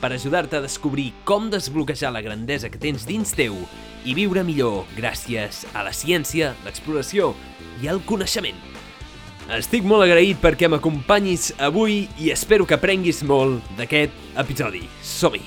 per 0.00 0.12
ajudar-te 0.14 0.58
a 0.58 0.64
descobrir 0.64 1.12
com 1.28 1.50
desbloquejar 1.50 2.12
la 2.14 2.22
grandesa 2.22 2.70
que 2.70 2.80
tens 2.80 3.06
dins 3.08 3.34
teu 3.34 3.56
i 4.06 4.14
viure 4.14 4.44
millor 4.46 4.86
gràcies 4.96 5.64
a 5.74 5.84
la 5.86 5.92
ciència, 5.92 6.54
l'exploració 6.64 7.34
i 7.82 7.90
el 7.90 8.00
coneixement. 8.06 8.58
Estic 9.58 9.86
molt 9.88 10.04
agraït 10.04 10.40
perquè 10.42 10.68
m'acompanyis 10.68 11.54
avui 11.64 12.02
i 12.20 12.32
espero 12.34 12.66
que 12.68 12.76
aprenguis 12.76 13.22
molt 13.24 13.64
d'aquest 13.78 14.12
episodi. 14.36 14.82
Som-hi! 15.00 15.40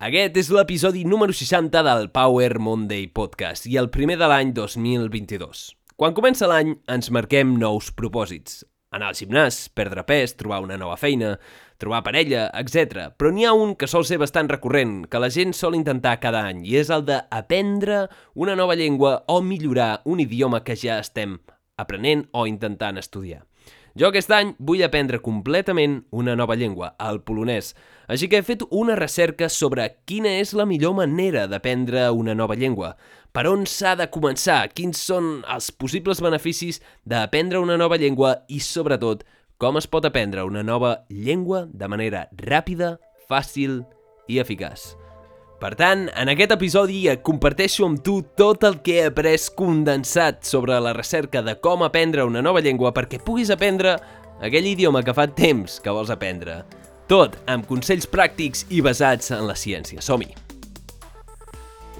Aquest 0.00 0.38
és 0.40 0.48
l'episodi 0.48 1.02
número 1.04 1.34
60 1.36 1.82
del 1.84 2.06
Power 2.08 2.54
Monday 2.56 3.04
Podcast 3.12 3.66
i 3.68 3.76
el 3.76 3.90
primer 3.92 4.16
de 4.20 4.28
l'any 4.32 4.54
2022. 4.56 5.66
Quan 6.00 6.16
comença 6.16 6.48
l'any 6.48 6.72
ens 6.88 7.10
marquem 7.12 7.58
nous 7.60 7.90
propòsits. 7.92 8.62
Anar 8.90 9.12
al 9.12 9.14
gimnàs, 9.14 9.68
perdre 9.70 10.02
pes, 10.02 10.32
trobar 10.34 10.56
una 10.64 10.74
nova 10.80 10.96
feina, 10.98 11.36
trobar 11.78 12.00
parella, 12.02 12.48
etc. 12.58 13.12
Però 13.14 13.30
n'hi 13.30 13.46
ha 13.46 13.52
un 13.54 13.76
que 13.78 13.86
sol 13.86 14.02
ser 14.08 14.18
bastant 14.18 14.50
recurrent, 14.50 15.04
que 15.06 15.20
la 15.22 15.28
gent 15.30 15.54
sol 15.54 15.76
intentar 15.78 16.16
cada 16.18 16.42
any, 16.48 16.64
i 16.66 16.74
és 16.80 16.90
el 16.90 17.06
d'aprendre 17.06 18.00
una 18.34 18.56
nova 18.58 18.74
llengua 18.74 19.20
o 19.30 19.38
millorar 19.46 20.02
un 20.10 20.24
idioma 20.26 20.64
que 20.66 20.74
ja 20.74 20.98
estem 21.04 21.38
aprenent 21.78 22.26
o 22.34 22.48
intentant 22.50 22.98
estudiar. 22.98 23.44
Jo 23.98 24.10
aquest 24.10 24.30
any 24.30 24.52
vull 24.58 24.84
aprendre 24.86 25.18
completament 25.22 26.00
una 26.14 26.36
nova 26.38 26.54
llengua, 26.58 26.92
el 27.02 27.20
polonès. 27.26 27.72
Així 28.10 28.28
que 28.30 28.40
he 28.40 28.46
fet 28.46 28.62
una 28.70 28.96
recerca 28.98 29.48
sobre 29.50 29.88
quina 30.06 30.36
és 30.42 30.54
la 30.54 30.66
millor 30.66 30.94
manera 30.98 31.46
d'aprendre 31.50 32.08
una 32.14 32.34
nova 32.34 32.58
llengua. 32.58 32.94
Per 33.30 33.46
on 33.50 33.66
s'ha 33.66 33.96
de 33.98 34.08
començar? 34.10 34.64
Quins 34.74 34.98
són 35.10 35.44
els 35.46 35.70
possibles 35.70 36.22
beneficis 36.22 36.80
d'aprendre 37.06 37.62
una 37.62 37.78
nova 37.78 37.98
llengua 37.98 38.40
i, 38.48 38.58
sobretot, 38.62 39.22
com 39.60 39.78
es 39.78 39.86
pot 39.90 40.06
aprendre 40.06 40.46
una 40.46 40.64
nova 40.66 40.96
llengua 41.10 41.66
de 41.70 41.90
manera 41.90 42.26
ràpida, 42.38 42.96
fàcil 43.30 43.82
i 44.30 44.42
eficaç. 44.42 44.99
Per 45.60 45.74
tant, 45.76 46.06
en 46.16 46.30
aquest 46.32 46.54
episodi 46.54 47.02
comparteixo 47.20 47.84
amb 47.84 48.00
tu 48.00 48.22
tot 48.40 48.62
el 48.64 48.78
que 48.80 48.94
he 48.96 49.08
après 49.10 49.50
condensat 49.52 50.38
sobre 50.48 50.78
la 50.80 50.94
recerca 50.96 51.42
de 51.44 51.58
com 51.60 51.84
aprendre 51.84 52.24
una 52.24 52.40
nova 52.40 52.62
llengua 52.64 52.94
perquè 52.96 53.18
puguis 53.20 53.52
aprendre 53.52 53.98
aquell 54.40 54.70
idioma 54.70 55.02
que 55.04 55.12
fa 55.12 55.26
temps 55.28 55.76
que 55.84 55.92
vols 55.92 56.08
aprendre. 56.08 56.62
Tot 57.12 57.36
amb 57.44 57.68
consells 57.68 58.08
pràctics 58.08 58.64
i 58.72 58.80
basats 58.80 59.34
en 59.36 59.44
la 59.50 59.58
ciència. 59.58 60.00
Som-hi! 60.00 60.32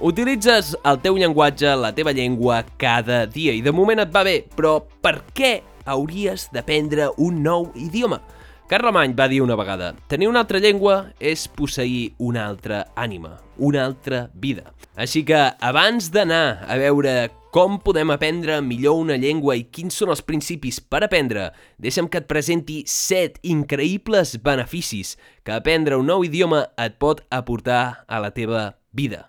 Utilitzes 0.01 0.73
el 0.81 0.97
teu 1.05 1.21
llenguatge, 1.21 1.75
la 1.77 1.93
teva 1.93 2.17
llengua, 2.17 2.63
cada 2.81 3.27
dia 3.29 3.53
i 3.53 3.61
de 3.61 3.69
moment 3.69 4.01
et 4.01 4.09
va 4.09 4.25
bé, 4.25 4.39
però 4.57 4.79
per 5.05 5.19
què 5.37 5.59
hauries 5.85 6.47
d'aprendre 6.49 7.11
un 7.21 7.43
nou 7.45 7.69
idioma? 7.77 8.23
Carlemany 8.71 9.11
va 9.19 9.25
dir 9.27 9.41
una 9.43 9.57
vegada, 9.59 9.89
tenir 10.07 10.29
una 10.31 10.45
altra 10.45 10.59
llengua 10.63 11.09
és 11.19 11.41
posseir 11.51 12.13
una 12.23 12.45
altra 12.47 12.85
ànima, 12.95 13.33
una 13.59 13.81
altra 13.83 14.29
vida. 14.31 14.69
Així 14.95 15.25
que 15.27 15.39
abans 15.59 16.07
d'anar 16.13 16.63
a 16.63 16.77
veure 16.79 17.15
com 17.51 17.75
podem 17.83 18.13
aprendre 18.15 18.61
millor 18.63 19.01
una 19.01 19.17
llengua 19.19 19.57
i 19.59 19.65
quins 19.67 19.99
són 19.99 20.13
els 20.15 20.23
principis 20.23 20.79
per 20.79 21.01
aprendre, 21.03 21.49
deixa'm 21.83 22.07
que 22.07 22.21
et 22.23 22.29
presenti 22.31 22.77
7 22.87 23.43
increïbles 23.43 24.37
beneficis 24.39 25.17
que 25.43 25.57
aprendre 25.57 25.99
un 25.99 26.07
nou 26.07 26.23
idioma 26.23 26.63
et 26.79 26.95
pot 26.95 27.25
aportar 27.27 28.05
a 28.07 28.23
la 28.23 28.31
teva 28.31 28.69
vida. 28.95 29.25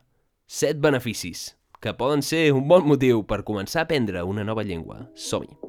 7 0.47 0.79
beneficis 0.79 1.49
que 1.83 1.99
poden 1.99 2.23
ser 2.23 2.53
un 2.55 2.71
bon 2.71 2.87
motiu 2.87 3.27
per 3.27 3.43
començar 3.43 3.83
a 3.83 3.91
aprendre 3.91 4.23
una 4.23 4.47
nova 4.47 4.63
llengua. 4.63 5.09
Som-hi! 5.19 5.62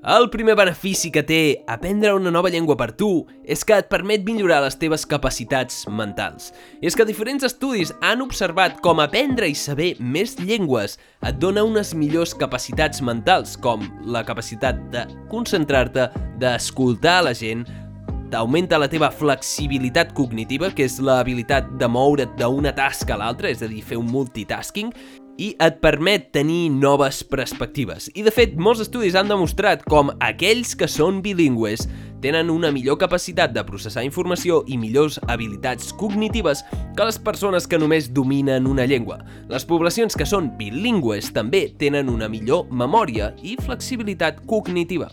El 0.00 0.30
primer 0.32 0.54
benefici 0.56 1.10
que 1.12 1.20
té 1.20 1.60
aprendre 1.68 2.14
una 2.16 2.30
nova 2.32 2.48
llengua 2.48 2.72
per 2.80 2.86
tu 2.96 3.26
és 3.44 3.60
que 3.68 3.76
et 3.76 3.90
permet 3.92 4.22
millorar 4.24 4.62
les 4.64 4.78
teves 4.80 5.02
capacitats 5.04 5.82
mentals. 5.92 6.54
I 6.80 6.88
és 6.88 6.96
que 6.96 7.04
diferents 7.04 7.44
estudis 7.44 7.92
han 8.00 8.24
observat 8.24 8.78
com 8.80 9.02
aprendre 9.04 9.50
i 9.50 9.52
saber 9.52 9.90
més 10.00 10.38
llengües 10.40 10.96
et 11.20 11.36
dona 11.36 11.66
unes 11.68 11.92
millors 11.92 12.32
capacitats 12.32 13.04
mentals, 13.04 13.58
com 13.60 13.84
la 14.08 14.24
capacitat 14.24 14.80
de 14.88 15.04
concentrar-te, 15.28 16.08
d'escoltar 16.40 17.18
la 17.28 17.36
gent, 17.36 17.66
t'augmenta 18.32 18.78
la 18.80 18.88
teva 18.88 19.10
flexibilitat 19.12 20.14
cognitiva, 20.16 20.70
que 20.72 20.86
és 20.88 20.96
l'habilitat 21.02 21.74
de 21.76 21.88
moure't 21.90 22.38
d'una 22.40 22.72
tasca 22.72 23.18
a 23.18 23.20
l'altra, 23.20 23.50
és 23.52 23.60
a 23.60 23.68
dir, 23.68 23.82
fer 23.84 23.98
un 24.00 24.08
multitasking, 24.08 24.94
i 25.40 25.54
et 25.62 25.80
permet 25.80 26.28
tenir 26.34 26.68
noves 26.74 27.22
perspectives. 27.24 28.10
I 28.12 28.24
de 28.26 28.32
fet, 28.34 28.58
molts 28.60 28.82
estudis 28.84 29.16
han 29.16 29.30
demostrat 29.30 29.86
com 29.88 30.12
aquells 30.20 30.74
que 30.76 30.88
són 30.90 31.22
bilingües 31.24 31.86
tenen 32.20 32.50
una 32.52 32.68
millor 32.68 32.98
capacitat 33.00 33.54
de 33.56 33.64
processar 33.64 34.04
informació 34.04 34.60
i 34.68 34.76
millors 34.76 35.16
habilitats 35.32 35.94
cognitives 35.96 36.60
que 36.96 37.06
les 37.08 37.16
persones 37.16 37.66
que 37.66 37.80
només 37.80 38.10
dominen 38.12 38.68
una 38.68 38.84
llengua. 38.84 39.22
Les 39.48 39.64
poblacions 39.64 40.16
que 40.16 40.28
són 40.28 40.52
bilingües 40.58 41.32
també 41.32 41.70
tenen 41.80 42.12
una 42.12 42.28
millor 42.28 42.68
memòria 42.68 43.32
i 43.40 43.56
flexibilitat 43.64 44.42
cognitiva. 44.50 45.08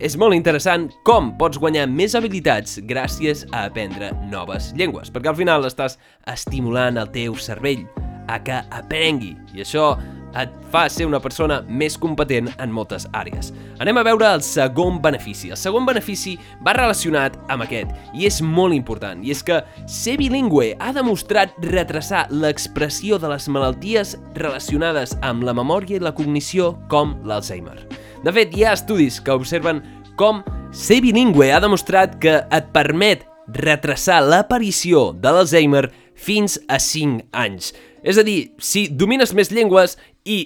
És 0.00 0.14
molt 0.16 0.32
interessant 0.32 0.86
com 1.04 1.34
pots 1.40 1.58
guanyar 1.60 1.88
més 1.90 2.14
habilitats 2.16 2.78
gràcies 2.88 3.42
a 3.50 3.66
aprendre 3.66 4.14
noves 4.30 4.70
llengües, 4.78 5.10
perquè 5.10 5.34
al 5.34 5.36
final 5.42 5.66
estàs 5.68 5.98
estimulant 6.30 7.02
el 7.02 7.10
teu 7.12 7.36
cervell 7.36 7.84
a 8.30 8.38
que 8.46 8.62
aprengui 8.70 9.34
i 9.54 9.64
això 9.64 9.92
et 10.38 10.50
fa 10.70 10.84
ser 10.90 11.06
una 11.08 11.18
persona 11.22 11.60
més 11.66 11.96
competent 11.98 12.48
en 12.62 12.70
moltes 12.70 13.06
àrees. 13.16 13.50
Anem 13.82 13.98
a 13.98 14.04
veure 14.06 14.28
el 14.30 14.42
segon 14.46 15.00
benefici. 15.02 15.50
El 15.50 15.58
segon 15.58 15.86
benefici 15.88 16.36
va 16.66 16.74
relacionat 16.76 17.38
amb 17.50 17.64
aquest 17.66 17.90
i 18.14 18.28
és 18.28 18.40
molt 18.42 18.76
important, 18.76 19.24
i 19.24 19.34
és 19.34 19.42
que 19.46 19.60
ser 19.90 20.16
bilingüe 20.20 20.74
ha 20.78 20.92
demostrat 20.94 21.56
retrasar 21.66 22.26
l'expressió 22.30 23.18
de 23.18 23.32
les 23.32 23.48
malalties 23.50 24.16
relacionades 24.38 25.16
amb 25.26 25.46
la 25.46 25.56
memòria 25.56 25.98
i 25.98 26.04
la 26.04 26.14
cognició 26.14 26.76
com 26.92 27.16
l'Alzheimer. 27.26 27.80
De 28.22 28.34
fet, 28.36 28.54
hi 28.54 28.66
ha 28.66 28.76
estudis 28.76 29.18
que 29.24 29.34
observen 29.34 29.82
com 30.20 30.44
ser 30.76 31.00
bilingüe 31.02 31.50
ha 31.50 31.62
demostrat 31.62 32.18
que 32.22 32.42
et 32.44 32.70
permet 32.74 33.24
retrasar 33.50 34.20
l'aparició 34.22 35.10
de 35.16 35.32
l'Alzheimer 35.32 35.88
fins 36.14 36.58
a 36.68 36.78
5 36.78 37.24
anys. 37.32 37.72
És 38.02 38.18
a 38.18 38.24
dir, 38.26 38.52
si 38.58 38.88
domines 38.88 39.34
més 39.36 39.52
llengües 39.52 39.96
i 40.24 40.40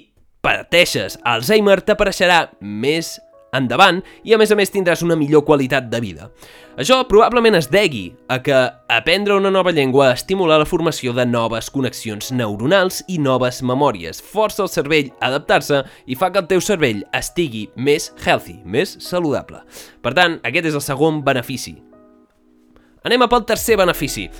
pateixes 0.44 1.18
Alzheimer, 1.24 1.80
t'apareixerà 1.84 2.48
més 2.60 3.16
endavant 3.54 4.00
i 4.26 4.34
a 4.34 4.38
més 4.40 4.50
a 4.50 4.56
més 4.58 4.72
tindràs 4.74 5.04
una 5.06 5.16
millor 5.18 5.44
qualitat 5.46 5.86
de 5.90 6.00
vida. 6.02 6.28
Això 6.80 7.00
probablement 7.08 7.54
es 7.58 7.68
degui 7.70 8.08
a 8.28 8.40
que 8.42 8.56
aprendre 8.90 9.36
una 9.38 9.52
nova 9.54 9.72
llengua 9.74 10.10
estimula 10.12 10.58
la 10.58 10.68
formació 10.68 11.14
de 11.14 11.26
noves 11.26 11.70
connexions 11.70 12.32
neuronals 12.34 13.02
i 13.08 13.20
noves 13.22 13.62
memòries, 13.62 14.20
força 14.20 14.64
el 14.66 14.72
cervell 14.72 15.12
a 15.20 15.30
adaptar-se 15.30 15.84
i 16.06 16.18
fa 16.18 16.32
que 16.34 16.42
el 16.42 16.50
teu 16.50 16.62
cervell 16.64 17.04
estigui 17.14 17.68
més 17.76 18.10
healthy, 18.24 18.58
més 18.64 18.98
saludable. 19.04 19.62
Per 20.02 20.14
tant, 20.18 20.40
aquest 20.42 20.72
és 20.72 20.78
el 20.78 20.84
segon 20.84 21.22
benefici. 21.24 21.78
Anem 23.04 23.22
a 23.22 23.28
pel 23.28 23.44
tercer 23.44 23.76
benefici. 23.76 24.30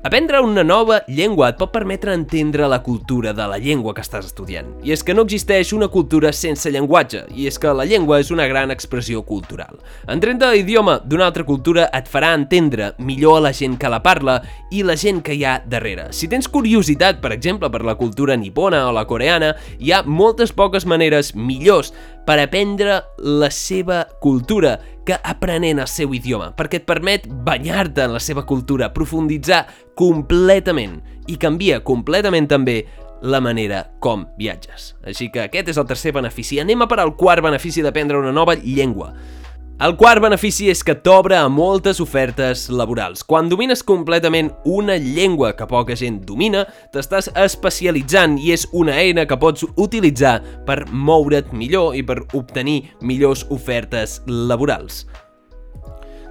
Aprendre 0.00 0.38
una 0.38 0.62
nova 0.62 1.00
llengua 1.08 1.48
et 1.50 1.56
pot 1.58 1.72
permetre 1.74 2.12
entendre 2.14 2.68
la 2.70 2.78
cultura 2.86 3.32
de 3.34 3.46
la 3.50 3.56
llengua 3.58 3.90
que 3.96 4.04
estàs 4.04 4.28
estudiant. 4.28 4.68
I 4.86 4.92
és 4.94 5.00
que 5.02 5.14
no 5.16 5.24
existeix 5.26 5.72
una 5.74 5.88
cultura 5.90 6.30
sense 6.30 6.70
llenguatge, 6.70 7.24
i 7.34 7.48
és 7.50 7.58
que 7.58 7.72
la 7.74 7.82
llengua 7.82 8.20
és 8.22 8.30
una 8.30 8.46
gran 8.46 8.70
expressió 8.70 9.24
cultural. 9.26 9.80
Entendre 10.06 10.52
l'idioma 10.52 11.00
d'una 11.02 11.26
altra 11.26 11.42
cultura 11.42 11.88
et 11.90 12.06
farà 12.06 12.30
entendre 12.38 12.92
millor 13.02 13.40
a 13.40 13.48
la 13.48 13.52
gent 13.52 13.74
que 13.74 13.90
la 13.90 13.98
parla 14.04 14.36
i 14.70 14.84
la 14.86 14.94
gent 14.94 15.18
que 15.26 15.34
hi 15.34 15.42
ha 15.42 15.56
darrere. 15.66 16.12
Si 16.14 16.30
tens 16.30 16.46
curiositat, 16.46 17.18
per 17.18 17.32
exemple, 17.34 17.66
per 17.66 17.82
la 17.82 17.96
cultura 17.98 18.38
nipona 18.38 18.84
o 18.86 18.94
la 18.94 19.02
coreana, 19.10 19.56
hi 19.82 19.90
ha 19.90 20.04
moltes 20.06 20.54
poques 20.54 20.86
maneres 20.86 21.34
millors 21.34 21.90
per 22.28 22.38
aprendre 22.38 23.00
la 23.18 23.50
seva 23.50 24.04
cultura 24.22 24.76
que 25.08 25.16
aprenent 25.24 25.80
el 25.80 25.88
seu 25.88 26.12
idioma, 26.12 26.50
perquè 26.56 26.82
et 26.82 26.88
permet 26.88 27.24
banyar-te 27.46 28.04
en 28.04 28.12
la 28.12 28.20
seva 28.20 28.44
cultura, 28.48 28.90
profunditzar 28.92 29.62
completament 29.96 30.98
i 31.32 31.38
canvia 31.40 31.80
completament 31.84 32.48
també 32.50 32.82
la 33.22 33.40
manera 33.40 33.86
com 34.04 34.26
viatges. 34.38 34.92
Així 35.08 35.30
que 35.32 35.46
aquest 35.46 35.72
és 35.72 35.80
el 35.80 35.88
tercer 35.88 36.12
benefici. 36.14 36.60
Anem 36.60 36.84
a 36.84 36.88
per 36.90 37.00
al 37.02 37.16
quart 37.18 37.42
benefici 37.42 37.82
d'aprendre 37.82 38.20
una 38.20 38.34
nova 38.36 38.54
llengua. 38.60 39.14
El 39.78 39.92
quart 39.94 40.18
benefici 40.18 40.64
és 40.72 40.80
que 40.82 40.96
t'obre 41.06 41.36
a 41.38 41.44
moltes 41.46 42.00
ofertes 42.02 42.64
laborals. 42.74 43.20
Quan 43.22 43.46
domines 43.46 43.84
completament 43.86 44.48
una 44.66 44.96
llengua 44.98 45.52
que 45.54 45.68
poca 45.70 45.94
gent 45.94 46.16
domina, 46.26 46.64
t'estàs 46.90 47.28
especialitzant 47.38 48.34
i 48.42 48.50
és 48.56 48.64
una 48.74 48.96
eina 48.98 49.22
que 49.30 49.38
pots 49.38 49.62
utilitzar 49.78 50.40
per 50.66 50.80
moure't 50.90 51.54
millor 51.54 51.94
i 51.94 52.02
per 52.02 52.24
obtenir 52.34 52.88
millors 53.06 53.44
ofertes 53.54 54.18
laborals. 54.26 55.04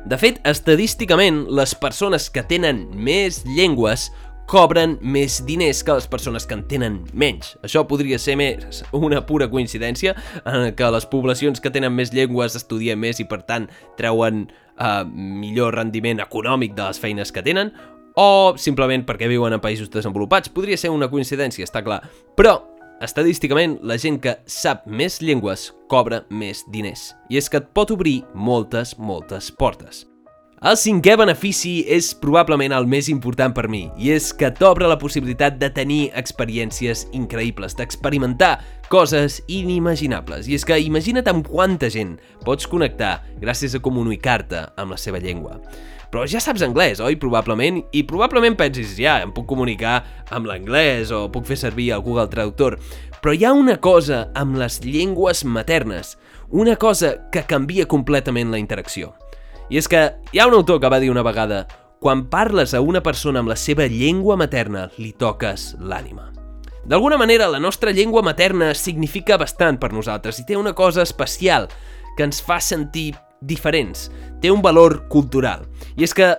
De 0.07 0.19
fet, 0.19 0.43
estadísticament, 0.43 1.45
les 1.47 1.71
persones 1.75 2.27
que 2.27 2.43
tenen 2.51 2.83
més 2.91 3.45
llengües 3.47 4.09
cobren 4.47 4.95
més 5.03 5.41
diners 5.45 5.83
que 5.83 5.97
les 5.97 6.07
persones 6.07 6.47
que 6.47 6.55
en 6.55 6.63
tenen 6.71 7.01
menys. 7.13 7.55
Això 7.67 7.83
podria 7.87 8.19
ser 8.19 8.37
més 8.39 8.81
una 8.95 9.19
pura 9.27 9.49
coincidència 9.51 10.15
en 10.47 10.71
que 10.77 10.91
les 10.95 11.07
poblacions 11.11 11.59
que 11.61 11.71
tenen 11.73 11.93
més 11.93 12.13
llengües 12.15 12.55
estudien 12.55 12.99
més 12.99 13.19
i 13.19 13.27
per 13.27 13.41
tant 13.49 13.67
treuen 13.99 14.47
uh, 14.47 15.03
millor 15.03 15.75
rendiment 15.75 16.23
econòmic 16.23 16.79
de 16.79 16.87
les 16.87 17.03
feines 17.03 17.35
que 17.35 17.43
tenen 17.43 17.73
o 18.17 18.55
simplement 18.57 19.03
perquè 19.05 19.29
viuen 19.29 19.53
en 19.53 19.61
països 19.61 19.91
desenvolupats. 19.93 20.49
Podria 20.49 20.79
ser 20.79 20.89
una 20.95 21.11
coincidència, 21.11 21.67
està 21.67 21.83
clar. 21.85 22.01
Però, 22.39 22.57
estadísticament, 23.03 23.77
la 23.85 23.99
gent 24.01 24.17
que 24.23 24.39
sap 24.49 24.87
més 24.89 25.19
llengües 25.21 25.69
cobra 25.91 26.23
més 26.31 26.65
diners. 26.73 27.11
I 27.29 27.43
és 27.43 27.51
que 27.51 27.61
et 27.61 27.73
pot 27.77 27.93
obrir 27.93 28.23
moltes, 28.33 28.97
moltes 28.97 29.51
portes. 29.53 30.07
El 30.57 30.73
cinquè 30.73 31.13
benefici 31.21 31.83
és 31.93 32.07
probablement 32.17 32.73
el 32.73 32.87
més 32.89 33.11
important 33.13 33.51
per 33.53 33.67
mi, 33.69 33.83
i 34.01 34.07
és 34.15 34.31
que 34.33 34.47
t'obre 34.49 34.87
la 34.89 34.95
possibilitat 34.97 35.59
de 35.61 35.67
tenir 35.69 36.07
experiències 36.17 37.03
increïbles, 37.13 37.75
d'experimentar 37.77 38.55
coses 38.89 39.35
inimaginables. 39.53 40.47
I 40.49 40.55
és 40.57 40.65
que 40.65 40.79
imagina't 40.81 41.29
amb 41.29 41.45
quanta 41.45 41.91
gent 41.93 42.15
pots 42.41 42.65
connectar 42.65 43.19
gràcies 43.37 43.75
a 43.77 43.81
comunicar-te 43.85 44.63
amb 44.81 44.95
la 44.95 44.97
seva 44.97 45.21
llengua. 45.21 45.59
Però 46.09 46.25
ja 46.25 46.41
saps 46.41 46.65
anglès, 46.65 47.03
oi? 47.05 47.19
Probablement. 47.21 47.83
I 47.93 48.01
probablement 48.09 48.57
pensis, 48.57 48.95
ja, 48.97 49.19
em 49.21 49.35
puc 49.37 49.45
comunicar 49.45 49.99
amb 50.33 50.49
l'anglès 50.49 51.13
o 51.13 51.27
puc 51.29 51.45
fer 51.45 51.59
servir 51.61 51.91
el 51.93 52.01
Google 52.01 52.31
Traductor. 52.33 52.79
Però 53.21 53.37
hi 53.37 53.45
ha 53.45 53.53
una 53.53 53.77
cosa 53.77 54.31
amb 54.33 54.57
les 54.57 54.81
llengües 54.81 55.45
maternes, 55.45 56.15
una 56.49 56.79
cosa 56.81 57.29
que 57.29 57.45
canvia 57.45 57.85
completament 57.85 58.49
la 58.49 58.57
interacció. 58.57 59.13
I 59.69 59.81
és 59.81 59.87
que 59.91 60.01
hi 60.31 60.39
ha 60.39 60.47
un 60.47 60.55
autor 60.55 60.79
que 60.79 60.89
va 60.89 60.99
dir 61.03 61.11
una 61.11 61.25
vegada 61.25 61.65
quan 61.99 62.27
parles 62.29 62.73
a 62.73 62.81
una 62.81 63.01
persona 63.03 63.41
amb 63.41 63.49
la 63.51 63.57
seva 63.57 63.87
llengua 63.89 64.37
materna, 64.37 64.87
li 64.97 65.11
toques 65.17 65.73
l'ànima. 65.79 66.31
D'alguna 66.87 67.17
manera, 67.19 67.49
la 67.51 67.59
nostra 67.59 67.91
llengua 67.91 68.21
materna 68.23 68.71
significa 68.73 69.35
bastant 69.37 69.79
per 69.81 69.91
nosaltres 69.91 70.39
i 70.39 70.45
té 70.47 70.55
una 70.55 70.71
cosa 70.71 71.03
especial 71.03 71.67
que 72.15 72.23
ens 72.23 72.39
fa 72.39 72.61
sentir 72.63 73.11
diferents, 73.41 74.07
té 74.41 74.51
un 74.53 74.61
valor 74.63 75.01
cultural. 75.11 75.65
I 75.97 76.07
és 76.07 76.15
que 76.15 76.31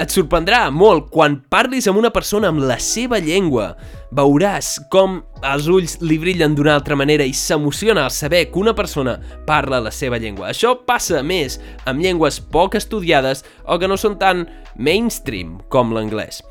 et 0.00 0.12
sorprendrà 0.12 0.66
molt 0.72 1.10
quan 1.12 1.38
parlis 1.52 1.88
amb 1.90 2.00
una 2.00 2.12
persona 2.14 2.48
amb 2.52 2.62
la 2.64 2.78
seva 2.82 3.20
llengua. 3.22 3.72
Veuràs 4.12 4.74
com 4.92 5.20
els 5.42 5.68
ulls 5.72 5.98
li 6.04 6.18
brillen 6.20 6.56
d'una 6.56 6.74
altra 6.76 6.96
manera 6.98 7.26
i 7.26 7.34
s'emociona 7.36 8.06
al 8.06 8.14
saber 8.14 8.44
que 8.50 8.60
una 8.60 8.74
persona 8.76 9.18
parla 9.48 9.80
la 9.82 9.92
seva 9.94 10.20
llengua. 10.22 10.50
Això 10.52 10.74
passa 10.86 11.22
més 11.22 11.58
amb 11.84 12.02
llengües 12.04 12.40
poc 12.52 12.76
estudiades 12.80 13.44
o 13.66 13.78
que 13.78 13.90
no 13.90 13.98
són 14.00 14.18
tan 14.20 14.46
mainstream 14.76 15.58
com 15.72 15.92
l'anglès. 15.96 16.42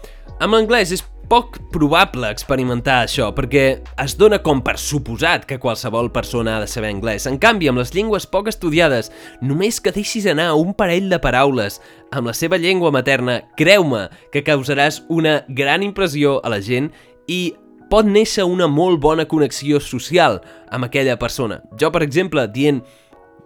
Amb 0.42 0.58
l'anglès 0.58 0.94
és 0.98 1.06
poc 1.32 1.62
probable 1.72 2.28
experimentar 2.28 2.98
això, 3.06 3.30
perquè 3.32 3.64
es 4.04 4.16
dona 4.20 4.42
com 4.44 4.60
per 4.66 4.74
suposat 4.76 5.46
que 5.48 5.62
qualsevol 5.64 6.10
persona 6.12 6.58
ha 6.58 6.64
de 6.66 6.68
saber 6.68 6.90
anglès. 6.92 7.24
En 7.30 7.38
canvi, 7.40 7.70
amb 7.72 7.80
les 7.80 7.94
llengües 7.96 8.26
poc 8.28 8.50
estudiades, 8.52 9.08
només 9.40 9.80
que 9.80 9.94
deixis 9.96 10.28
anar 10.28 10.50
un 10.60 10.74
parell 10.76 11.08
de 11.08 11.22
paraules 11.24 11.80
amb 12.12 12.28
la 12.28 12.36
seva 12.36 12.60
llengua 12.60 12.92
materna, 12.92 13.38
creu-me 13.56 14.10
que 14.34 14.44
causaràs 14.44 15.06
una 15.08 15.38
gran 15.48 15.88
impressió 15.88 16.42
a 16.44 16.52
la 16.52 16.60
gent 16.60 16.92
i 17.32 17.54
pot 17.88 18.08
néixer 18.08 18.44
una 18.44 18.68
molt 18.68 19.00
bona 19.00 19.24
connexió 19.24 19.80
social 19.80 20.42
amb 20.68 20.90
aquella 20.90 21.16
persona. 21.16 21.62
Jo, 21.80 21.94
per 21.96 22.04
exemple, 22.04 22.44
dient 22.52 22.84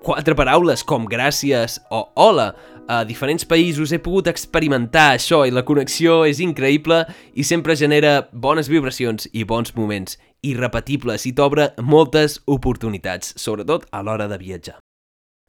quatre 0.05 0.33
paraules 0.37 0.81
com 0.85 1.05
gràcies 1.09 1.79
o 1.93 2.07
hola 2.17 2.55
a 2.87 3.03
diferents 3.03 3.45
països 3.49 3.91
he 3.93 3.99
pogut 4.01 4.27
experimentar 4.29 5.11
això 5.15 5.43
i 5.47 5.53
la 5.53 5.65
connexió 5.65 6.23
és 6.29 6.39
increïble 6.43 7.01
i 7.33 7.43
sempre 7.43 7.75
genera 7.75 8.29
bones 8.31 8.69
vibracions 8.69 9.29
i 9.33 9.43
bons 9.43 9.73
moments 9.75 10.19
irrepetibles 10.45 11.25
i 11.25 11.33
t'obre 11.33 11.71
moltes 11.81 12.39
oportunitats, 12.45 13.33
sobretot 13.41 13.87
a 13.91 14.03
l'hora 14.05 14.29
de 14.29 14.37
viatjar. 14.37 14.77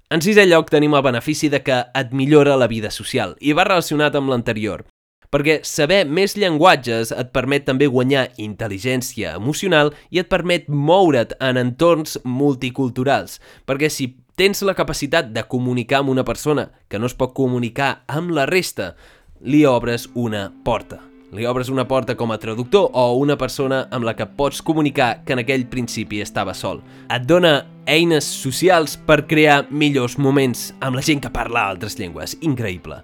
En 0.08 0.22
sisè 0.22 0.46
lloc 0.46 0.70
tenim 0.70 0.94
el 0.94 1.02
benefici 1.02 1.50
de 1.50 1.60
que 1.66 1.80
et 1.98 2.12
millora 2.14 2.56
la 2.56 2.68
vida 2.70 2.92
social 2.94 3.34
i 3.40 3.52
va 3.52 3.66
relacionat 3.66 4.14
amb 4.14 4.30
l'anterior 4.30 4.86
perquè 5.30 5.60
saber 5.66 6.04
més 6.08 6.36
llenguatges 6.36 7.12
et 7.14 7.32
permet 7.34 7.66
també 7.66 7.88
guanyar 7.90 8.28
intel·ligència 8.42 9.34
emocional 9.36 9.92
i 10.10 10.22
et 10.22 10.30
permet 10.30 10.68
moure't 10.68 11.36
en 11.40 11.60
entorns 11.60 12.18
multiculturals, 12.24 13.40
perquè 13.66 13.90
si 13.90 14.14
tens 14.36 14.60
la 14.62 14.76
capacitat 14.76 15.32
de 15.32 15.46
comunicar 15.48 16.02
amb 16.02 16.12
una 16.12 16.24
persona 16.24 16.70
que 16.88 16.98
no 17.00 17.08
es 17.08 17.16
pot 17.16 17.32
comunicar 17.34 18.04
amb 18.06 18.34
la 18.36 18.46
resta, 18.46 18.94
li 19.40 19.64
obres 19.64 20.10
una 20.14 20.50
porta. 20.64 21.00
Li 21.34 21.44
obres 21.44 21.68
una 21.68 21.88
porta 21.88 22.14
com 22.16 22.30
a 22.30 22.38
traductor 22.38 22.92
o 22.94 23.06
una 23.18 23.34
persona 23.36 23.86
amb 23.90 24.06
la 24.06 24.14
que 24.14 24.28
pots 24.38 24.62
comunicar 24.62 25.24
que 25.26 25.34
en 25.34 25.42
aquell 25.42 25.66
principi 25.68 26.20
estava 26.22 26.54
sol. 26.54 26.84
Et 27.10 27.24
dona 27.26 27.66
eines 27.90 28.24
socials 28.24 28.94
per 29.08 29.24
crear 29.26 29.64
millors 29.70 30.16
moments 30.22 30.70
amb 30.80 30.96
la 30.96 31.02
gent 31.02 31.24
que 31.24 31.32
parla 31.34 31.66
altres 31.66 31.98
llengües. 31.98 32.38
Increïble. 32.46 33.02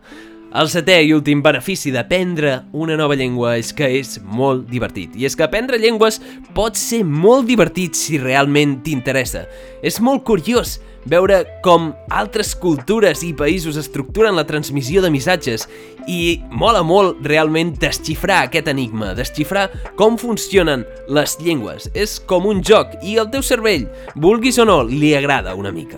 El 0.53 0.69
setè 0.69 0.99
i 1.01 1.15
últim 1.17 1.41
benefici 1.41 1.89
d'aprendre 1.95 2.59
una 2.77 2.93
nova 3.01 3.17
llengua 3.17 3.55
és 3.57 3.71
que 3.73 3.87
és 3.97 4.19
molt 4.21 4.67
divertit. 4.69 5.15
I 5.17 5.25
és 5.25 5.37
que 5.37 5.47
aprendre 5.47 5.79
llengües 5.81 6.19
pot 6.53 6.77
ser 6.77 7.01
molt 7.09 7.47
divertit 7.49 7.97
si 7.97 8.19
realment 8.21 8.83
t'interessa. 8.85 9.47
És 9.81 9.97
molt 10.05 10.27
curiós 10.29 10.75
veure 11.09 11.39
com 11.65 11.89
altres 12.13 12.53
cultures 12.53 13.25
i 13.25 13.33
països 13.33 13.81
estructuren 13.81 14.37
la 14.37 14.45
transmissió 14.45 15.01
de 15.01 15.11
missatges 15.15 15.65
i 16.05 16.43
mola 16.53 16.85
molt 16.85 17.25
realment 17.25 17.73
desxifrar 17.81 18.43
aquest 18.45 18.69
enigma, 18.69 19.15
desxifrar 19.17 19.71
com 19.97 20.21
funcionen 20.21 20.85
les 21.09 21.39
llengües. 21.41 21.89
És 21.97 22.21
com 22.21 22.45
un 22.45 22.61
joc 22.61 22.93
i 23.01 23.17
el 23.17 23.33
teu 23.33 23.41
cervell, 23.41 23.89
vulguis 24.21 24.61
o 24.61 24.69
no, 24.69 24.83
li 24.85 25.17
agrada 25.17 25.57
una 25.57 25.73
mica. 25.73 25.97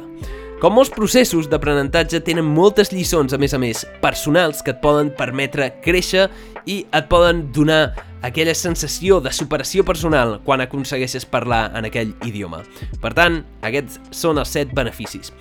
Com 0.62 0.76
molts 0.78 0.92
processos 0.94 1.48
d'aprenentatge 1.50 2.20
tenen 2.24 2.46
moltes 2.46 2.92
lliçons, 2.94 3.34
a 3.34 3.38
més 3.42 3.52
a 3.56 3.58
més, 3.58 3.82
personals 4.00 4.62
que 4.62 4.70
et 4.72 4.80
poden 4.80 5.10
permetre 5.18 5.72
créixer 5.82 6.28
i 6.70 6.84
et 6.94 7.08
poden 7.10 7.48
donar 7.52 7.92
aquella 8.24 8.54
sensació 8.56 9.18
de 9.20 9.32
superació 9.34 9.84
personal 9.84 10.38
quan 10.46 10.62
aconsegueixes 10.64 11.26
parlar 11.28 11.66
en 11.76 11.88
aquell 11.90 12.14
idioma. 12.25 12.62
Per 13.02 13.12
tant, 13.18 13.42
aquests 13.66 13.99
són 14.14 14.40
els 14.40 14.54
set 14.54 14.73
beneficis. 14.76 15.34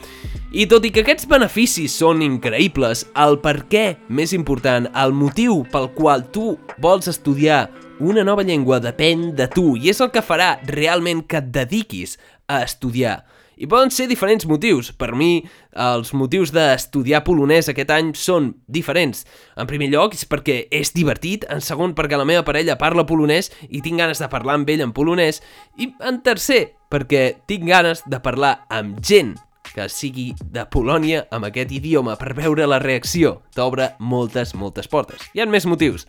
I 0.52 0.66
tot 0.70 0.84
i 0.84 0.92
que 0.92 1.06
aquests 1.06 1.30
beneficis 1.30 1.96
són 2.02 2.26
increïbles, 2.26 3.06
el 3.16 3.38
per 3.46 3.62
què 3.72 3.86
més 4.10 4.34
important, 4.36 4.90
el 4.92 5.16
motiu 5.16 5.62
pel 5.72 5.92
qual 5.96 6.26
tu 6.34 6.58
vols 6.84 7.08
estudiar 7.08 7.70
una 8.04 8.26
nova 8.26 8.44
llengua 8.44 8.82
depèn 8.84 9.30
de 9.38 9.48
tu 9.48 9.78
i 9.78 9.94
és 9.94 10.02
el 10.04 10.12
que 10.12 10.26
farà 10.26 10.58
realment 10.68 11.24
que 11.24 11.40
et 11.40 11.54
dediquis 11.54 12.18
a 12.52 12.64
estudiar 12.66 13.22
i 13.64 13.70
poden 13.72 13.94
ser 13.96 14.10
diferents 14.12 14.44
motius. 14.50 14.92
Per 15.00 15.14
mi, 15.16 15.46
els 15.80 16.12
motius 16.18 16.52
d'estudiar 16.52 17.24
polonès 17.24 17.70
aquest 17.72 17.94
any 17.96 18.12
són 18.20 18.52
diferents. 18.68 19.24
En 19.56 19.70
primer 19.70 19.88
lloc, 19.94 20.18
és 20.18 20.28
perquè 20.28 20.66
és 20.68 20.92
divertit. 20.96 21.48
En 21.48 21.64
segon, 21.64 21.96
perquè 21.96 22.20
la 22.20 22.28
meva 22.28 22.44
parella 22.44 22.76
parla 22.82 23.08
polonès 23.08 23.54
i 23.70 23.80
tinc 23.86 24.04
ganes 24.04 24.20
de 24.20 24.30
parlar 24.32 24.60
amb 24.60 24.70
ell 24.70 24.84
en 24.84 24.92
polonès. 24.96 25.40
I 25.80 25.94
en 26.04 26.20
tercer, 26.26 26.76
perquè 26.92 27.24
tinc 27.48 27.66
ganes 27.72 28.04
de 28.06 28.20
parlar 28.24 28.58
amb 28.70 29.00
gent 29.00 29.38
que 29.74 29.88
sigui 29.90 30.34
de 30.54 30.66
Polònia 30.70 31.24
amb 31.34 31.48
aquest 31.48 31.72
idioma 31.74 32.18
per 32.20 32.36
veure 32.38 32.68
la 32.70 32.82
reacció. 32.84 33.40
T'obre 33.56 33.94
moltes, 34.00 34.54
moltes 34.60 34.92
portes. 34.92 35.24
Hi 35.34 35.42
ha 35.42 35.50
més 35.50 35.66
motius. 35.66 36.06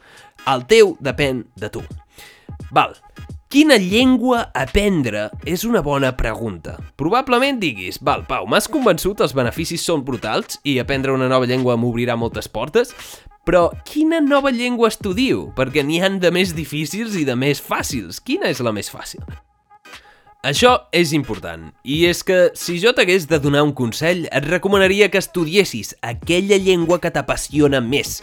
El 0.50 0.66
teu 0.68 0.96
depèn 1.00 1.46
de 1.56 1.73
tu. 1.73 1.87
Val. 2.75 2.99
Quina 3.54 3.76
llengua 3.78 4.49
aprendre 4.50 5.28
és 5.46 5.62
una 5.62 5.78
bona 5.78 6.08
pregunta. 6.18 6.73
Probablement 6.99 7.61
diguis, 7.62 8.00
val, 8.02 8.25
Pau, 8.26 8.49
m'has 8.50 8.66
convençut, 8.66 9.20
els 9.23 9.30
beneficis 9.30 9.84
són 9.87 10.00
brutals 10.02 10.56
i 10.66 10.73
aprendre 10.82 11.12
una 11.14 11.28
nova 11.30 11.46
llengua 11.46 11.76
m'obrirà 11.78 12.16
moltes 12.18 12.49
portes, 12.50 12.90
però 13.46 13.68
quina 13.87 14.18
nova 14.18 14.50
llengua 14.50 14.90
estudio? 14.90 15.52
Perquè 15.54 15.84
n'hi 15.87 16.00
han 16.02 16.16
de 16.18 16.32
més 16.34 16.50
difícils 16.56 17.14
i 17.14 17.23
de 17.28 17.37
més 17.38 17.61
fàcils. 17.62 18.18
Quina 18.18 18.50
és 18.50 18.58
la 18.58 18.73
més 18.75 18.90
fàcil? 18.90 19.23
Això 20.42 20.73
és 20.90 21.14
important, 21.14 21.68
i 21.87 22.00
és 22.11 22.25
que 22.26 22.49
si 22.58 22.80
jo 22.82 22.90
t'hagués 22.90 23.28
de 23.30 23.38
donar 23.38 23.62
un 23.68 23.70
consell, 23.70 24.26
et 24.34 24.50
recomanaria 24.50 25.12
que 25.14 25.23
estudiessis 25.23 25.94
aquella 26.02 26.58
llengua 26.58 26.99
que 26.99 27.14
t'apassiona 27.14 27.78
més, 27.78 28.18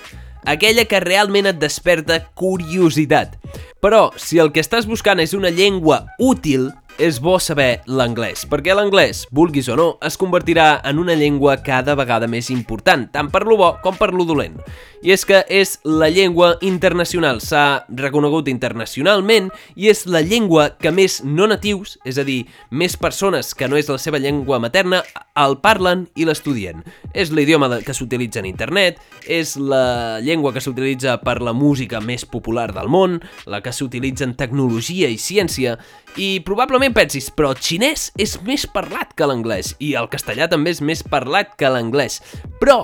aquella 0.45 0.85
que 0.89 1.01
realment 1.03 1.49
et 1.49 1.59
desperta 1.61 2.19
curiositat. 2.37 3.37
Però, 3.81 4.09
si 4.17 4.39
el 4.41 4.51
que 4.53 4.61
estàs 4.63 4.87
buscant 4.89 5.21
és 5.23 5.33
una 5.37 5.51
llengua 5.53 6.05
útil, 6.19 6.69
és 7.01 7.17
bo 7.17 7.39
saber 7.41 7.81
l'anglès, 7.89 8.43
perquè 8.45 8.75
l'anglès, 8.77 9.23
vulguis 9.33 9.65
o 9.73 9.75
no, 9.79 9.87
es 10.05 10.19
convertirà 10.21 10.83
en 10.85 10.99
una 11.01 11.15
llengua 11.17 11.55
cada 11.65 11.95
vegada 11.97 12.27
més 12.29 12.51
important, 12.53 13.07
tant 13.09 13.31
per 13.33 13.41
lo 13.49 13.57
bo 13.57 13.71
com 13.81 13.97
per 13.97 14.11
lo 14.13 14.27
dolent. 14.29 14.59
I 15.01 15.15
és 15.15 15.25
que 15.25 15.39
és 15.49 15.79
la 15.81 16.11
llengua 16.13 16.51
internacional, 16.61 17.39
s'ha 17.41 17.87
reconegut 17.97 18.51
internacionalment 18.51 19.47
i 19.73 19.89
és 19.89 20.03
la 20.05 20.21
llengua 20.21 20.67
que 20.77 20.91
més 20.93 21.23
no 21.25 21.47
natius, 21.49 21.95
és 22.05 22.19
a 22.21 22.25
dir, 22.27 22.43
més 22.69 22.93
persones 23.01 23.55
que 23.57 23.65
no 23.65 23.79
és 23.81 23.89
la 23.89 23.97
seva 23.97 24.21
llengua 24.21 24.59
materna, 24.61 25.01
el 25.41 25.57
parlen 25.63 26.05
i 26.13 26.27
l'estudien. 26.29 26.83
És 27.17 27.33
l'idioma 27.33 27.79
que 27.81 27.95
s'utilitza 27.97 28.43
en 28.43 28.51
internet, 28.51 29.01
és 29.25 29.55
la 29.57 30.19
llengua 30.21 30.53
que 30.53 30.61
s'utilitza 30.61 31.17
per 31.25 31.39
la 31.41 31.55
música 31.57 31.97
més 31.97 32.27
popular 32.29 32.69
del 32.75 32.93
món, 32.93 33.17
la 33.49 33.63
que 33.65 33.73
s'utilitza 33.73 34.29
en 34.29 34.37
tecnologia 34.37 35.09
i 35.09 35.17
ciència, 35.17 35.79
i 36.19 36.41
probablement 36.43 36.95
pensis, 36.95 37.29
però 37.31 37.53
el 37.53 37.59
xinès 37.61 38.09
és 38.19 38.37
més 38.47 38.65
parlat 38.67 39.13
que 39.15 39.27
l'anglès, 39.29 39.75
i 39.79 39.93
el 39.99 40.09
castellà 40.11 40.49
també 40.51 40.73
és 40.75 40.81
més 40.83 41.03
parlat 41.07 41.55
que 41.59 41.69
l'anglès. 41.71 42.19
Però 42.59 42.83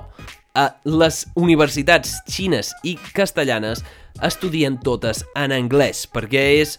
a 0.57 0.67
les 0.89 1.25
universitats 1.37 2.15
xines 2.31 2.71
i 2.87 2.95
castellanes 3.13 3.83
estudien 4.23 4.77
totes 4.81 5.23
en 5.35 5.53
anglès, 5.55 6.05
perquè 6.09 6.43
és 6.61 6.77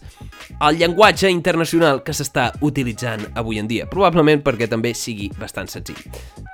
el 0.65 0.79
llenguatge 0.79 1.29
internacional 1.31 2.01
que 2.03 2.15
s'està 2.15 2.49
utilitzant 2.65 3.25
avui 3.39 3.59
en 3.61 3.69
dia, 3.69 3.87
probablement 3.89 4.43
perquè 4.45 4.69
també 4.71 4.93
sigui 4.97 5.29
bastant 5.39 5.69
senzill. 5.71 5.99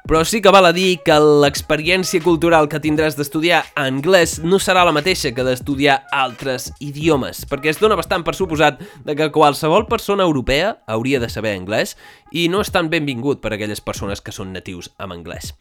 Però 0.05 0.21
sí 0.27 0.41
que 0.41 0.53
val 0.53 0.67
a 0.69 0.73
dir 0.75 0.99
que 1.05 1.15
l'experiència 1.17 2.21
cultural 2.21 2.69
que 2.69 2.81
tindràs 2.83 3.17
d'estudiar 3.17 3.63
anglès 3.79 4.37
no 4.43 4.59
serà 4.61 4.83
la 4.85 4.93
mateixa 4.93 5.33
que 5.33 5.45
d'estudiar 5.47 6.03
altres 6.13 6.69
idiomes, 6.79 7.41
perquè 7.49 7.73
es 7.73 7.81
dona 7.81 7.97
bastant 7.97 8.25
per 8.25 8.35
suposat 8.37 8.83
de 9.05 9.17
que 9.17 9.31
qualsevol 9.33 9.87
persona 9.89 10.27
europea 10.27 10.75
hauria 10.85 11.19
de 11.19 11.31
saber 11.33 11.55
anglès 11.57 11.95
i 12.31 12.45
no 12.53 12.61
és 12.61 12.69
tan 12.69 12.91
benvingut 12.93 13.41
per 13.41 13.53
a 13.53 13.57
aquelles 13.57 13.81
persones 13.81 14.21
que 14.21 14.35
són 14.35 14.53
natius 14.53 14.91
amb 14.99 15.17
anglès. 15.17 15.55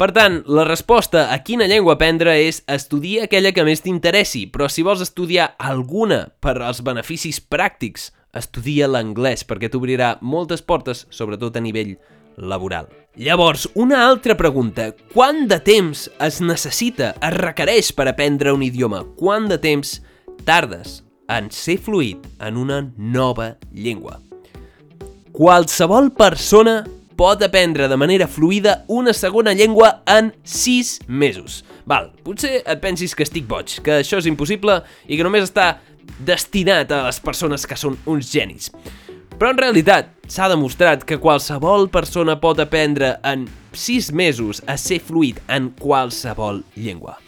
Per 0.00 0.08
tant, 0.16 0.40
la 0.48 0.64
resposta 0.66 1.28
a 1.30 1.36
quina 1.44 1.68
llengua 1.70 1.94
aprendre 1.94 2.32
és 2.42 2.62
estudiar 2.70 3.28
aquella 3.28 3.52
que 3.54 3.64
més 3.66 3.84
t'interessi, 3.84 4.46
però 4.50 4.66
si 4.72 4.82
vols 4.82 5.04
estudiar 5.04 5.52
alguna 5.62 6.24
per 6.42 6.56
als 6.58 6.80
beneficis 6.82 7.38
pràctics, 7.40 8.10
estudia 8.34 8.88
l'anglès 8.88 9.44
perquè 9.46 9.70
t'obrirà 9.70 10.16
moltes 10.20 10.64
portes, 10.64 11.06
sobretot 11.12 11.56
a 11.56 11.62
nivell 11.62 11.94
laboral. 12.36 12.88
Llavors, 13.14 13.68
una 13.76 14.06
altra 14.06 14.34
pregunta. 14.40 14.88
Quant 15.12 15.44
de 15.48 15.58
temps 15.60 16.06
es 16.24 16.40
necessita, 16.40 17.12
es 17.20 17.34
requereix 17.36 17.92
per 17.92 18.08
aprendre 18.08 18.54
un 18.56 18.64
idioma? 18.64 19.02
Quant 19.18 19.50
de 19.50 19.58
temps 19.60 19.98
tardes 20.48 21.02
en 21.28 21.50
ser 21.52 21.76
fluid 21.76 22.24
en 22.40 22.56
una 22.56 22.80
nova 22.96 23.52
llengua? 23.70 24.16
Qualsevol 25.32 26.10
persona 26.16 26.80
pot 27.22 27.38
aprendre 27.46 27.86
de 27.86 27.96
manera 27.96 28.26
fluida 28.26 28.84
una 28.88 29.12
segona 29.12 29.52
llengua 29.52 30.02
en 30.10 30.32
6 30.42 31.02
mesos. 31.06 31.60
Val, 31.86 32.08
potser 32.26 32.64
et 32.66 32.80
pensis 32.82 33.14
que 33.14 33.22
estic 33.22 33.46
boig, 33.46 33.76
que 33.86 34.00
això 34.00 34.18
és 34.18 34.26
impossible 34.26 34.80
i 35.06 35.14
que 35.14 35.22
només 35.22 35.46
està 35.46 35.68
destinat 36.26 36.90
a 36.90 37.04
les 37.04 37.20
persones 37.22 37.62
que 37.62 37.78
són 37.78 37.94
uns 38.10 38.26
genis. 38.32 38.72
Però 39.38 39.52
en 39.52 39.60
realitat 39.62 40.10
s'ha 40.26 40.48
demostrat 40.50 41.06
que 41.06 41.20
qualsevol 41.22 41.86
persona 41.94 42.40
pot 42.42 42.58
aprendre 42.58 43.12
en 43.22 43.46
6 43.70 44.10
mesos 44.18 44.64
a 44.66 44.74
ser 44.74 44.98
fluid 44.98 45.38
en 45.46 45.70
qualsevol 45.78 46.64
llengua. 46.74 47.20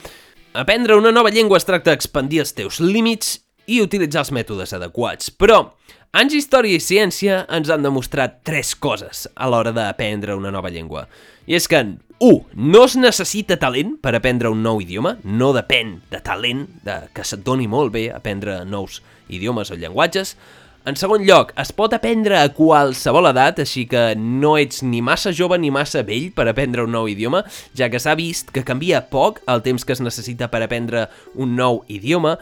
Aprendre 0.58 0.98
una 0.98 1.14
nova 1.14 1.30
llengua 1.30 1.62
es 1.62 1.70
tracta 1.70 1.94
d'expandir 1.94 2.42
els 2.42 2.56
teus 2.58 2.82
límits 2.82 3.36
i 3.70 3.78
utilitzar 3.78 4.26
els 4.26 4.34
mètodes 4.34 4.74
adequats, 4.74 5.30
però 5.30 5.68
Anys 6.14 6.30
d'història 6.30 6.78
i 6.78 6.82
ciència 6.82 7.40
ens 7.56 7.66
han 7.74 7.82
demostrat 7.82 8.36
tres 8.46 8.68
coses 8.78 9.24
a 9.34 9.48
l'hora 9.50 9.72
d'aprendre 9.74 10.36
una 10.38 10.52
nova 10.54 10.70
llengua. 10.70 11.08
I 11.50 11.56
és 11.58 11.66
que, 11.66 11.80
1. 12.22 12.36
No 12.54 12.82
es 12.86 12.94
necessita 12.94 13.56
talent 13.58 13.96
per 13.98 14.12
aprendre 14.14 14.52
un 14.54 14.60
nou 14.62 14.78
idioma, 14.78 15.16
no 15.26 15.48
depèn 15.56 15.96
de 16.12 16.20
talent, 16.22 16.68
de 16.86 17.00
que 17.10 17.26
se't 17.26 17.42
doni 17.42 17.66
molt 17.66 17.90
bé 17.96 18.04
aprendre 18.14 18.60
nous 18.62 19.00
idiomes 19.26 19.74
o 19.74 19.80
llenguatges. 19.80 20.36
En 20.84 20.98
segon 21.00 21.22
lloc, 21.24 21.54
es 21.56 21.70
pot 21.72 21.94
aprendre 21.96 22.36
a 22.36 22.50
qualsevol 22.52 23.30
edat, 23.30 23.62
així 23.62 23.86
que 23.88 24.02
no 24.20 24.50
ets 24.60 24.82
ni 24.84 24.98
massa 25.00 25.30
jove 25.32 25.56
ni 25.56 25.70
massa 25.72 26.02
vell 26.04 26.26
per 26.36 26.44
aprendre 26.50 26.82
un 26.84 26.92
nou 26.92 27.06
idioma, 27.08 27.40
ja 27.72 27.88
que 27.88 27.96
s'ha 27.96 28.12
vist 28.18 28.50
que 28.52 28.66
canvia 28.68 29.00
poc 29.08 29.38
el 29.48 29.62
temps 29.64 29.80
que 29.80 29.94
es 29.96 30.02
necessita 30.04 30.50
per 30.52 30.60
aprendre 30.60 31.06
un 31.40 31.54
nou 31.56 31.80
idioma 31.88 32.34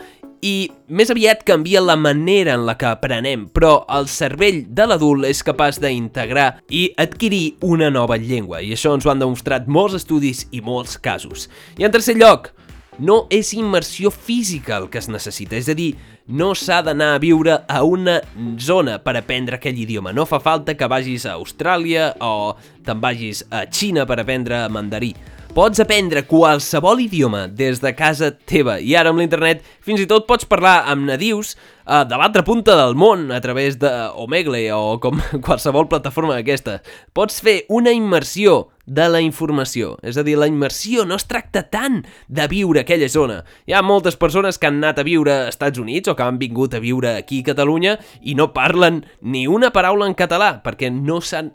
i 0.42 0.72
més 0.90 1.12
aviat 1.14 1.44
canvia 1.46 1.84
la 1.84 1.94
manera 1.94 2.56
en 2.58 2.64
la 2.66 2.74
que 2.80 2.88
aprenem, 2.90 3.44
però 3.54 3.84
el 3.94 4.10
cervell 4.10 4.64
de 4.74 4.88
l'adult 4.90 5.28
és 5.28 5.44
capaç 5.46 5.78
d'integrar 5.78 6.48
i 6.66 6.88
adquirir 6.98 7.60
una 7.62 7.92
nova 7.94 8.18
llengua, 8.18 8.58
i 8.58 8.74
això 8.74 8.96
ens 8.96 9.06
ho 9.06 9.14
han 9.14 9.22
demostrat 9.22 9.70
molts 9.70 10.00
estudis 10.00 10.48
i 10.50 10.64
molts 10.66 10.98
casos. 10.98 11.46
I 11.78 11.86
en 11.86 11.94
tercer 11.94 12.18
lloc, 12.18 12.50
no 12.98 13.28
és 13.30 13.54
immersió 13.54 14.10
física 14.10 14.80
el 14.82 14.90
que 14.90 14.98
es 14.98 15.08
necessita, 15.08 15.54
és 15.56 15.70
a 15.70 15.78
dir, 15.78 15.92
no 16.28 16.52
s'ha 16.54 16.80
d'anar 16.86 17.14
a 17.16 17.20
viure 17.22 17.56
a 17.66 17.82
una 17.82 18.20
zona 18.58 18.98
per 19.02 19.16
aprendre 19.18 19.58
aquell 19.58 19.78
idioma. 19.82 20.12
No 20.12 20.26
fa 20.26 20.38
falta 20.40 20.76
que 20.78 20.88
vagis 20.88 21.26
a 21.26 21.36
Austràlia 21.38 22.12
o 22.22 22.54
te'n 22.86 23.00
vagis 23.02 23.44
a 23.50 23.64
Xina 23.66 24.06
per 24.06 24.20
aprendre 24.22 24.68
mandarí. 24.70 25.12
Pots 25.52 25.82
aprendre 25.82 26.22
qualsevol 26.24 27.02
idioma 27.04 27.42
des 27.44 27.82
de 27.82 27.90
casa 27.92 28.30
teva 28.32 28.78
i 28.80 28.94
ara 28.96 29.10
amb 29.12 29.20
l'internet 29.20 29.60
fins 29.84 30.00
i 30.00 30.06
tot 30.08 30.24
pots 30.24 30.46
parlar 30.48 30.86
amb 30.88 31.04
nadius 31.04 31.50
uh, 31.84 32.06
de 32.08 32.16
l'altra 32.16 32.40
punta 32.40 32.72
del 32.78 32.94
món 32.96 33.26
a 33.28 33.40
través 33.44 33.76
de 33.76 33.90
Omegle 34.16 34.62
o 34.72 34.96
com 35.02 35.18
qualsevol 35.44 35.90
plataforma 35.90 36.38
d'aquesta. 36.38 36.78
Pots 37.12 37.42
fer 37.44 37.66
una 37.68 37.92
immersió 37.92 38.70
de 38.86 39.10
la 39.12 39.20
informació. 39.20 39.98
És 40.00 40.16
a 40.16 40.24
dir, 40.24 40.38
la 40.40 40.48
immersió 40.48 41.04
no 41.04 41.18
es 41.20 41.28
tracta 41.28 41.66
tant 41.68 42.00
de 42.32 42.46
viure 42.48 42.80
aquella 42.80 43.10
zona. 43.12 43.42
Hi 43.68 43.76
ha 43.76 43.82
moltes 43.84 44.16
persones 44.16 44.56
que 44.56 44.70
han 44.70 44.80
anat 44.80 45.02
a 45.02 45.04
viure 45.04 45.34
als 45.34 45.58
Estats 45.58 45.82
Units 45.82 46.08
o 46.08 46.14
que 46.16 46.24
han 46.24 46.40
vingut 46.40 46.72
a 46.72 46.80
viure 46.80 47.12
aquí 47.18 47.42
a 47.44 47.50
Catalunya 47.50 47.98
i 48.22 48.38
no 48.40 48.54
parlen 48.56 49.02
ni 49.20 49.44
una 49.44 49.68
paraula 49.76 50.08
en 50.08 50.16
català 50.16 50.62
perquè 50.64 50.88
no 50.88 51.20
s'han 51.20 51.52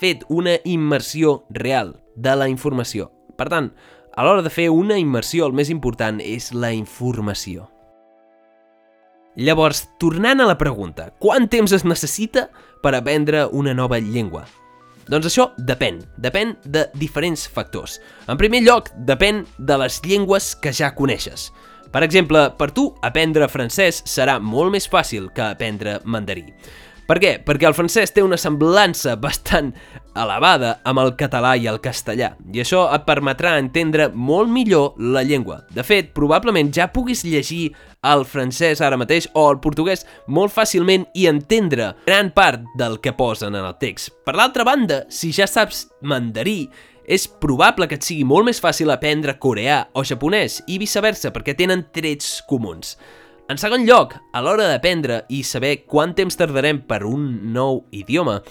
fet 0.00 0.26
una 0.26 0.58
immersió 0.66 1.44
real 1.54 1.94
de 2.16 2.34
la 2.34 2.50
informació. 2.50 3.12
Per 3.38 3.46
tant, 3.52 3.70
a 4.18 4.24
l'hora 4.26 4.42
de 4.42 4.50
fer 4.50 4.66
una 4.74 4.98
immersió, 4.98 5.46
el 5.46 5.54
més 5.54 5.70
important 5.70 6.18
és 6.18 6.50
la 6.52 6.72
informació. 6.74 7.68
Llavors, 9.38 9.84
tornant 10.02 10.42
a 10.42 10.48
la 10.48 10.58
pregunta, 10.58 11.12
quant 11.22 11.46
temps 11.46 11.70
es 11.76 11.84
necessita 11.86 12.48
per 12.82 12.96
aprendre 12.98 13.44
una 13.54 13.74
nova 13.78 14.00
llengua? 14.02 14.42
Doncs 15.08 15.28
això 15.30 15.46
depèn, 15.56 16.02
depèn 16.18 16.56
de 16.66 16.88
diferents 16.98 17.46
factors. 17.48 18.00
En 18.26 18.36
primer 18.40 18.64
lloc, 18.66 18.90
depèn 19.06 19.44
de 19.56 19.78
les 19.80 20.00
llengües 20.04 20.50
que 20.58 20.74
ja 20.74 20.90
coneixes. 20.98 21.52
Per 21.94 22.02
exemple, 22.04 22.42
per 22.58 22.72
tu, 22.76 22.90
aprendre 23.06 23.48
francès 23.48 24.02
serà 24.04 24.36
molt 24.42 24.74
més 24.74 24.90
fàcil 24.90 25.30
que 25.32 25.46
aprendre 25.46 26.00
mandarí. 26.04 26.44
Per 27.08 27.16
què? 27.22 27.30
Perquè 27.40 27.64
el 27.64 27.72
francès 27.72 28.10
té 28.12 28.20
una 28.20 28.36
semblança 28.36 29.14
bastant 29.16 29.70
elevada 30.18 30.74
amb 30.88 31.00
el 31.00 31.14
català 31.16 31.54
i 31.56 31.64
el 31.70 31.78
castellà, 31.80 32.34
i 32.52 32.60
això 32.60 32.82
et 32.92 33.06
permetrà 33.06 33.54
entendre 33.56 34.10
molt 34.12 34.50
millor 34.52 34.98
la 35.00 35.22
llengua. 35.24 35.62
De 35.72 35.80
fet, 35.86 36.10
probablement 36.12 36.68
ja 36.74 36.90
puguis 36.92 37.24
llegir 37.24 37.70
el 38.04 38.26
francès 38.28 38.82
ara 38.84 38.98
mateix 39.00 39.30
o 39.32 39.46
el 39.48 39.56
portuguès 39.64 40.04
molt 40.28 40.52
fàcilment 40.52 41.06
i 41.16 41.24
entendre 41.30 41.94
gran 42.04 42.28
part 42.36 42.66
del 42.76 42.98
que 43.00 43.14
posen 43.16 43.56
en 43.56 43.64
el 43.64 43.78
text. 43.80 44.12
Per 44.28 44.34
l'altra 44.36 44.66
banda, 44.68 45.06
si 45.08 45.32
ja 45.32 45.48
saps 45.48 45.86
mandarí, 46.04 46.66
és 47.08 47.24
probable 47.40 47.88
que 47.88 47.96
et 47.96 48.04
sigui 48.04 48.26
molt 48.28 48.50
més 48.50 48.60
fàcil 48.60 48.92
aprendre 48.92 49.38
coreà 49.40 49.86
o 49.96 50.04
japonès 50.04 50.60
i 50.68 50.76
viceversa 50.76 51.32
perquè 51.32 51.56
tenen 51.56 51.86
trets 51.88 52.42
comuns. 52.44 52.98
En 53.48 53.56
segon 53.56 53.86
lloc, 53.88 54.12
a 54.36 54.42
l'hora 54.44 54.66
d'aprendre 54.68 55.22
i 55.32 55.38
saber 55.40 55.86
quant 55.88 56.10
temps 56.12 56.36
tardarem 56.36 56.82
per 56.84 56.98
un 57.08 57.22
nou 57.54 57.78
idioma, 57.96 58.42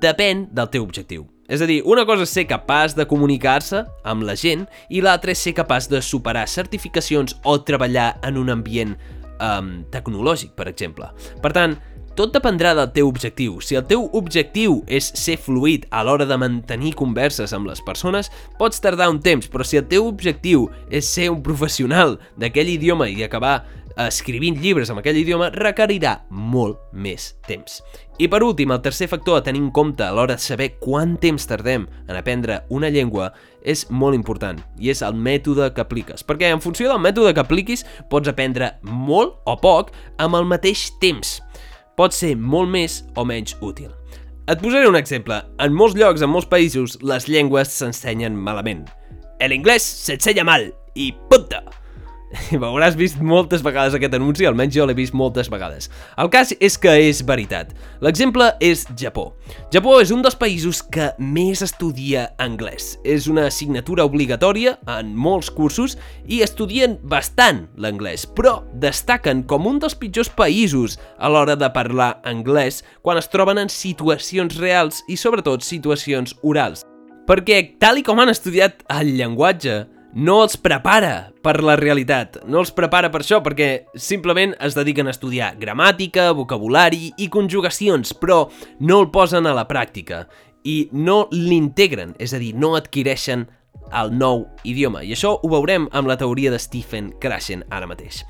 depèn 0.00 0.46
del 0.56 0.70
teu 0.72 0.86
objectiu. 0.86 1.26
És 1.52 1.60
a 1.60 1.68
dir, 1.68 1.82
una 1.84 2.06
cosa 2.08 2.24
és 2.24 2.32
ser 2.32 2.46
capaç 2.48 2.94
de 2.96 3.04
comunicar-se 3.04 3.82
amb 4.08 4.24
la 4.24 4.32
gent 4.40 4.64
i 4.88 5.02
l'altra 5.04 5.34
és 5.34 5.42
ser 5.44 5.52
capaç 5.58 5.90
de 5.92 6.00
superar 6.00 6.46
certificacions 6.48 7.36
o 7.44 7.58
treballar 7.60 8.14
en 8.24 8.40
un 8.40 8.48
ambient 8.54 8.96
um, 9.36 9.82
tecnològic, 9.92 10.56
per 10.56 10.70
exemple. 10.72 11.10
Per 11.44 11.52
tant, 11.52 11.76
tot 12.16 12.32
dependrà 12.32 12.74
del 12.76 12.90
teu 12.92 13.08
objectiu. 13.08 13.54
Si 13.64 13.76
el 13.76 13.86
teu 13.88 14.02
objectiu 14.16 14.82
és 14.84 15.06
ser 15.16 15.38
fluid 15.40 15.86
a 15.88 16.02
l'hora 16.04 16.26
de 16.28 16.36
mantenir 16.36 16.92
converses 16.96 17.54
amb 17.56 17.70
les 17.70 17.80
persones, 17.84 18.28
pots 18.58 18.80
tardar 18.84 19.08
un 19.12 19.20
temps, 19.24 19.48
però 19.48 19.64
si 19.64 19.80
el 19.80 19.86
teu 19.88 20.08
objectiu 20.10 20.66
és 20.92 21.08
ser 21.08 21.30
un 21.32 21.40
professional 21.44 22.18
d'aquell 22.36 22.68
idioma 22.74 23.08
i 23.08 23.24
acabar 23.24 23.62
escrivint 23.96 24.58
llibres 24.62 24.90
en 24.92 25.00
aquell 25.00 25.18
idioma 25.20 25.50
requerirà 25.54 26.22
molt 26.30 26.80
més 26.92 27.32
temps. 27.48 27.80
I 28.22 28.28
per 28.30 28.42
últim, 28.44 28.70
el 28.70 28.82
tercer 28.84 29.08
factor 29.10 29.38
a 29.38 29.42
tenir 29.42 29.62
en 29.62 29.70
compte 29.74 30.04
a 30.04 30.12
l'hora 30.14 30.36
de 30.36 30.44
saber 30.44 30.74
quant 30.82 31.16
temps 31.20 31.46
tardem 31.48 31.88
en 32.06 32.16
aprendre 32.16 32.60
una 32.70 32.90
llengua 32.92 33.32
és 33.64 33.86
molt 33.90 34.14
important, 34.14 34.60
i 34.78 34.92
és 34.92 35.02
el 35.02 35.16
mètode 35.16 35.72
que 35.74 35.82
apliques. 35.82 36.22
Perquè 36.24 36.52
en 36.52 36.62
funció 36.62 36.90
del 36.90 37.02
mètode 37.02 37.34
que 37.34 37.42
apliquis, 37.42 37.86
pots 38.10 38.30
aprendre 38.30 38.74
molt 38.82 39.40
o 39.44 39.56
poc 39.58 39.92
amb 40.18 40.38
el 40.38 40.48
mateix 40.48 40.90
temps. 41.00 41.40
pot 41.96 42.14
ser 42.16 42.36
molt 42.36 42.70
més 42.72 43.02
o 43.20 43.24
menys 43.28 43.52
útil. 43.60 43.90
Et 44.48 44.58
posaré 44.58 44.88
un 44.88 44.96
exemple. 44.96 45.36
En 45.60 45.74
molts 45.76 45.94
llocs, 45.94 46.22
en 46.24 46.32
molts 46.32 46.48
països, 46.48 46.96
les 47.04 47.28
llengües 47.28 47.68
s'ensenyen 47.68 48.34
malament. 48.34 48.86
El 49.38 49.52
inglès 49.52 49.84
s'ensenya 50.06 50.44
mal 50.48 50.70
i 50.96 51.12
punta! 51.30 51.81
I 52.32 52.56
M'hauràs 52.60 52.96
vist 52.96 53.18
moltes 53.20 53.62
vegades 53.64 53.94
aquest 53.96 54.14
anunci, 54.16 54.46
almenys 54.48 54.76
jo 54.76 54.86
l'he 54.88 54.96
vist 54.96 55.14
moltes 55.16 55.50
vegades. 55.52 55.90
El 56.20 56.30
cas 56.32 56.52
és 56.58 56.78
que 56.80 56.94
és 57.08 57.20
veritat. 57.28 57.72
L'exemple 58.04 58.48
és 58.64 58.86
Japó. 58.98 59.32
Japó 59.74 59.98
és 60.00 60.12
un 60.14 60.24
dels 60.24 60.38
països 60.38 60.80
que 60.82 61.10
més 61.20 61.62
estudia 61.64 62.30
anglès. 62.42 62.96
És 63.04 63.28
una 63.28 63.46
assignatura 63.50 64.06
obligatòria 64.08 64.78
en 64.96 65.12
molts 65.12 65.50
cursos 65.52 65.98
i 66.24 66.40
estudien 66.44 66.96
bastant 67.02 67.66
l'anglès, 67.76 68.24
però 68.24 68.60
destaquen 68.80 69.44
com 69.48 69.68
un 69.68 69.82
dels 69.82 69.96
pitjors 69.98 70.32
països 70.32 70.98
a 71.18 71.28
l'hora 71.28 71.58
de 71.58 71.68
parlar 71.74 72.14
anglès 72.28 72.80
quan 73.02 73.20
es 73.20 73.28
troben 73.32 73.60
en 73.60 73.72
situacions 73.72 74.56
reals 74.62 75.02
i 75.08 75.18
sobretot 75.20 75.64
situacions 75.66 76.36
orals. 76.42 76.86
Perquè, 77.28 77.78
tal 77.78 78.00
i 78.00 78.02
com 78.06 78.18
han 78.18 78.32
estudiat 78.32 78.80
el 78.90 79.12
llenguatge, 79.18 79.84
no 80.12 80.42
els 80.44 80.58
prepara 80.60 81.32
per 81.42 81.58
la 81.64 81.76
realitat. 81.80 82.38
No 82.44 82.60
els 82.62 82.72
prepara 82.76 83.10
per 83.12 83.22
això, 83.22 83.40
perquè 83.44 83.86
simplement 83.96 84.54
es 84.60 84.76
dediquen 84.76 85.08
a 85.08 85.14
estudiar 85.14 85.54
gramàtica, 85.60 86.30
vocabulari 86.36 87.12
i 87.16 87.28
conjugacions, 87.32 88.12
però 88.14 88.44
no 88.80 89.00
el 89.00 89.10
posen 89.10 89.48
a 89.48 89.56
la 89.56 89.66
pràctica 89.68 90.26
i 90.68 90.86
no 90.92 91.26
l'integren, 91.32 92.14
és 92.22 92.34
a 92.34 92.40
dir, 92.42 92.52
no 92.54 92.76
adquireixen 92.78 93.48
el 93.98 94.12
nou 94.16 94.46
idioma. 94.68 95.02
I 95.02 95.12
això 95.16 95.34
ho 95.40 95.52
veurem 95.52 95.88
amb 95.92 96.08
la 96.08 96.16
teoria 96.20 96.52
de 96.52 96.60
Stephen 96.62 97.12
Krashen 97.20 97.64
ara 97.70 97.88
mateix. 97.90 98.22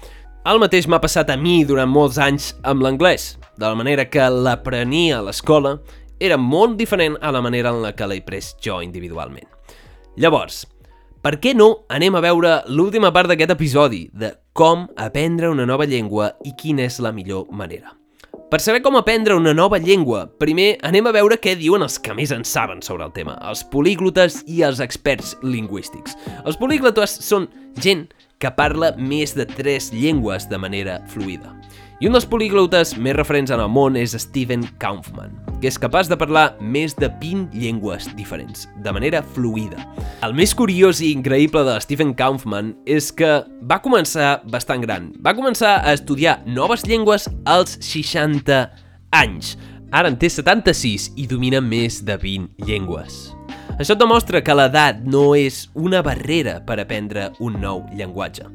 El 0.48 0.58
mateix 0.58 0.88
m'ha 0.90 0.98
passat 1.02 1.30
a 1.30 1.36
mi 1.38 1.60
durant 1.66 1.90
molts 1.90 2.18
anys 2.18 2.52
amb 2.66 2.82
l'anglès, 2.82 3.36
de 3.58 3.68
la 3.68 3.78
manera 3.78 4.08
que 4.10 4.24
l'aprenia 4.26 5.20
a 5.20 5.26
l'escola 5.28 5.76
era 6.18 6.38
molt 6.38 6.78
diferent 6.78 7.18
a 7.20 7.30
la 7.34 7.42
manera 7.42 7.70
en 7.70 7.82
la 7.82 7.92
que 7.94 8.06
l'he 8.06 8.22
pres 8.26 8.56
jo 8.62 8.80
individualment. 8.82 9.46
Llavors, 10.18 10.64
per 11.22 11.36
què 11.38 11.54
no 11.54 11.84
anem 11.92 12.16
a 12.18 12.20
veure 12.24 12.52
l'última 12.66 13.12
part 13.14 13.30
d'aquest 13.30 13.54
episodi 13.54 14.08
de 14.12 14.32
com 14.52 14.88
aprendre 14.98 15.52
una 15.52 15.66
nova 15.70 15.86
llengua 15.86 16.32
i 16.44 16.50
quina 16.58 16.82
és 16.88 16.98
la 16.98 17.12
millor 17.14 17.46
manera. 17.54 17.94
Per 18.52 18.58
saber 18.60 18.82
com 18.84 18.98
aprendre 18.98 19.36
una 19.38 19.54
nova 19.54 19.78
llengua, 19.80 20.26
primer 20.36 20.74
anem 20.84 21.06
a 21.08 21.12
veure 21.14 21.38
què 21.40 21.54
diuen 21.56 21.86
els 21.86 21.94
que 22.02 22.12
més 22.12 22.34
en 22.34 22.42
saben 22.44 22.82
sobre 22.84 23.06
el 23.06 23.14
tema, 23.14 23.38
els 23.48 23.62
políglotes 23.64 24.42
i 24.50 24.60
els 24.66 24.82
experts 24.84 25.36
lingüístics. 25.46 26.18
Els 26.44 26.58
políglotes 26.60 27.14
són 27.24 27.46
gent 27.80 28.08
que 28.42 28.50
parla 28.52 28.90
més 28.98 29.32
de 29.38 29.46
tres 29.46 29.92
llengües 29.94 30.50
de 30.50 30.58
manera 30.58 30.98
fluida. 31.08 31.54
I 32.02 32.08
un 32.08 32.16
dels 32.16 32.24
políglotes 32.26 32.96
més 32.98 33.14
referents 33.14 33.52
en 33.54 33.60
el 33.62 33.68
món 33.70 33.94
és 33.94 34.16
Steven 34.18 34.64
Kaufman, 34.82 35.36
que 35.62 35.68
és 35.70 35.76
capaç 35.78 36.08
de 36.10 36.16
parlar 36.18 36.56
més 36.58 36.96
de 36.98 37.06
20 37.20 37.52
llengües 37.54 38.08
diferents, 38.18 38.64
de 38.82 38.90
manera 38.90 39.20
fluida. 39.36 39.84
El 40.26 40.34
més 40.34 40.50
curiós 40.58 40.98
i 40.98 41.12
increïble 41.14 41.62
de 41.62 41.76
Stephen 41.84 42.10
Kaufman 42.18 42.72
és 42.90 43.12
que 43.14 43.28
va 43.70 43.78
començar 43.84 44.40
bastant 44.50 44.82
gran. 44.82 45.12
Va 45.22 45.36
començar 45.38 45.76
a 45.78 45.92
estudiar 45.94 46.40
noves 46.42 46.82
llengües 46.90 47.28
als 47.46 47.76
60 47.86 48.58
anys. 49.20 49.52
Ara 49.94 50.10
en 50.10 50.18
té 50.18 50.26
76 50.26 51.12
i 51.14 51.28
domina 51.30 51.60
més 51.62 52.00
de 52.02 52.16
20 52.18 52.66
llengües. 52.66 53.28
Això 53.78 53.94
demostra 53.94 54.42
que 54.42 54.58
l'edat 54.58 55.06
no 55.06 55.36
és 55.38 55.68
una 55.78 56.02
barrera 56.02 56.58
per 56.66 56.80
aprendre 56.82 57.30
un 57.38 57.60
nou 57.62 57.84
llenguatge. 57.94 58.50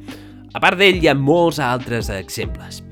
A 0.52 0.60
part 0.60 0.76
d'ell, 0.76 1.00
hi 1.00 1.08
ha 1.08 1.16
molts 1.16 1.64
altres 1.64 2.12
exemples. 2.12 2.84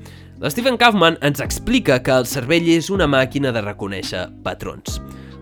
L'Stephen 0.46 0.76
Kaufman 0.78 1.16
ens 1.26 1.40
explica 1.42 1.96
que 2.06 2.12
el 2.14 2.26
cervell 2.30 2.68
és 2.70 2.86
una 2.94 3.08
màquina 3.10 3.50
de 3.50 3.58
reconèixer 3.64 4.20
patrons. 4.44 5.00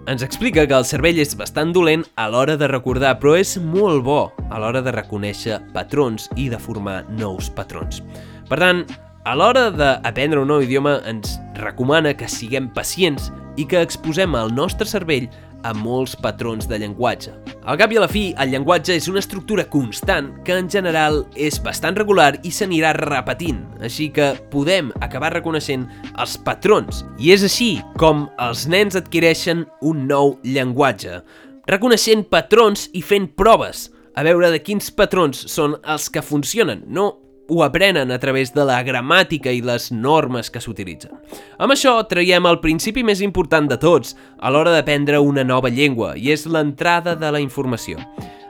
Ens 0.09 0.23
explica 0.25 0.63
que 0.65 0.79
el 0.79 0.87
cervell 0.89 1.19
és 1.21 1.35
bastant 1.37 1.75
dolent 1.77 2.07
a 2.17 2.25
l'hora 2.33 2.55
de 2.57 2.71
recordar, 2.73 3.11
però 3.21 3.35
és 3.37 3.53
molt 3.61 4.01
bo 4.07 4.23
a 4.49 4.63
l'hora 4.63 4.81
de 4.81 4.95
reconèixer 4.97 5.59
patrons 5.75 6.31
i 6.41 6.47
de 6.49 6.57
formar 6.57 7.03
nous 7.19 7.51
patrons. 7.53 8.01
Per 8.49 8.57
tant, 8.63 8.81
a 9.29 9.37
l'hora 9.37 9.67
d'aprendre 9.77 10.41
un 10.41 10.49
nou 10.49 10.65
idioma 10.65 10.97
ens 11.13 11.37
recomana 11.61 12.15
que 12.17 12.25
siguem 12.25 12.73
pacients 12.73 13.29
i 13.61 13.69
que 13.69 13.85
exposem 13.85 14.33
el 14.41 14.57
nostre 14.57 14.89
cervell 14.89 15.29
a 15.65 15.73
molts 15.75 16.15
patrons 16.21 16.69
de 16.69 16.79
llenguatge. 16.79 17.33
Al 17.65 17.79
cap 17.81 17.93
i 17.95 17.99
a 17.99 18.05
la 18.05 18.11
fi, 18.11 18.27
el 18.41 18.53
llenguatge 18.53 18.95
és 18.99 19.09
una 19.09 19.23
estructura 19.23 19.65
constant 19.73 20.31
que 20.45 20.59
en 20.61 20.69
general 20.71 21.23
és 21.35 21.57
bastant 21.65 21.97
regular 21.97 22.35
i 22.45 22.53
s'anirà 22.53 22.93
repetint, 22.99 23.63
així 23.81 24.11
que 24.13 24.35
podem 24.53 24.93
acabar 25.05 25.33
reconeixent 25.35 25.89
els 26.13 26.37
patrons. 26.45 27.03
I 27.19 27.33
és 27.35 27.47
així 27.49 27.71
com 28.01 28.29
els 28.45 28.69
nens 28.69 29.01
adquireixen 29.01 29.65
un 29.83 30.07
nou 30.11 30.37
llenguatge, 30.45 31.23
reconeixent 31.71 32.29
patrons 32.29 32.91
i 32.93 33.03
fent 33.03 33.33
proves, 33.35 33.89
a 34.15 34.23
veure 34.23 34.53
de 34.53 34.61
quins 34.63 34.93
patrons 34.95 35.41
són 35.51 35.79
els 35.83 36.07
que 36.13 36.23
funcionen, 36.23 36.85
no 36.87 37.24
ho 37.49 37.63
aprenen 37.65 38.11
a 38.11 38.19
través 38.19 38.55
de 38.55 38.65
la 38.65 38.81
gramàtica 38.83 39.53
i 39.53 39.61
les 39.65 39.91
normes 39.93 40.51
que 40.51 40.63
s'utilitzen. 40.63 41.13
Amb 41.59 41.75
això 41.75 41.97
traiem 42.09 42.47
el 42.49 42.61
principi 42.63 43.05
més 43.05 43.21
important 43.25 43.69
de 43.69 43.79
tots 43.81 44.17
a 44.41 44.51
l'hora 44.51 44.73
d'aprendre 44.73 45.21
una 45.21 45.45
nova 45.45 45.69
llengua, 45.69 46.15
i 46.17 46.33
és 46.33 46.47
l'entrada 46.47 47.15
de 47.15 47.31
la 47.33 47.43
informació. 47.43 48.01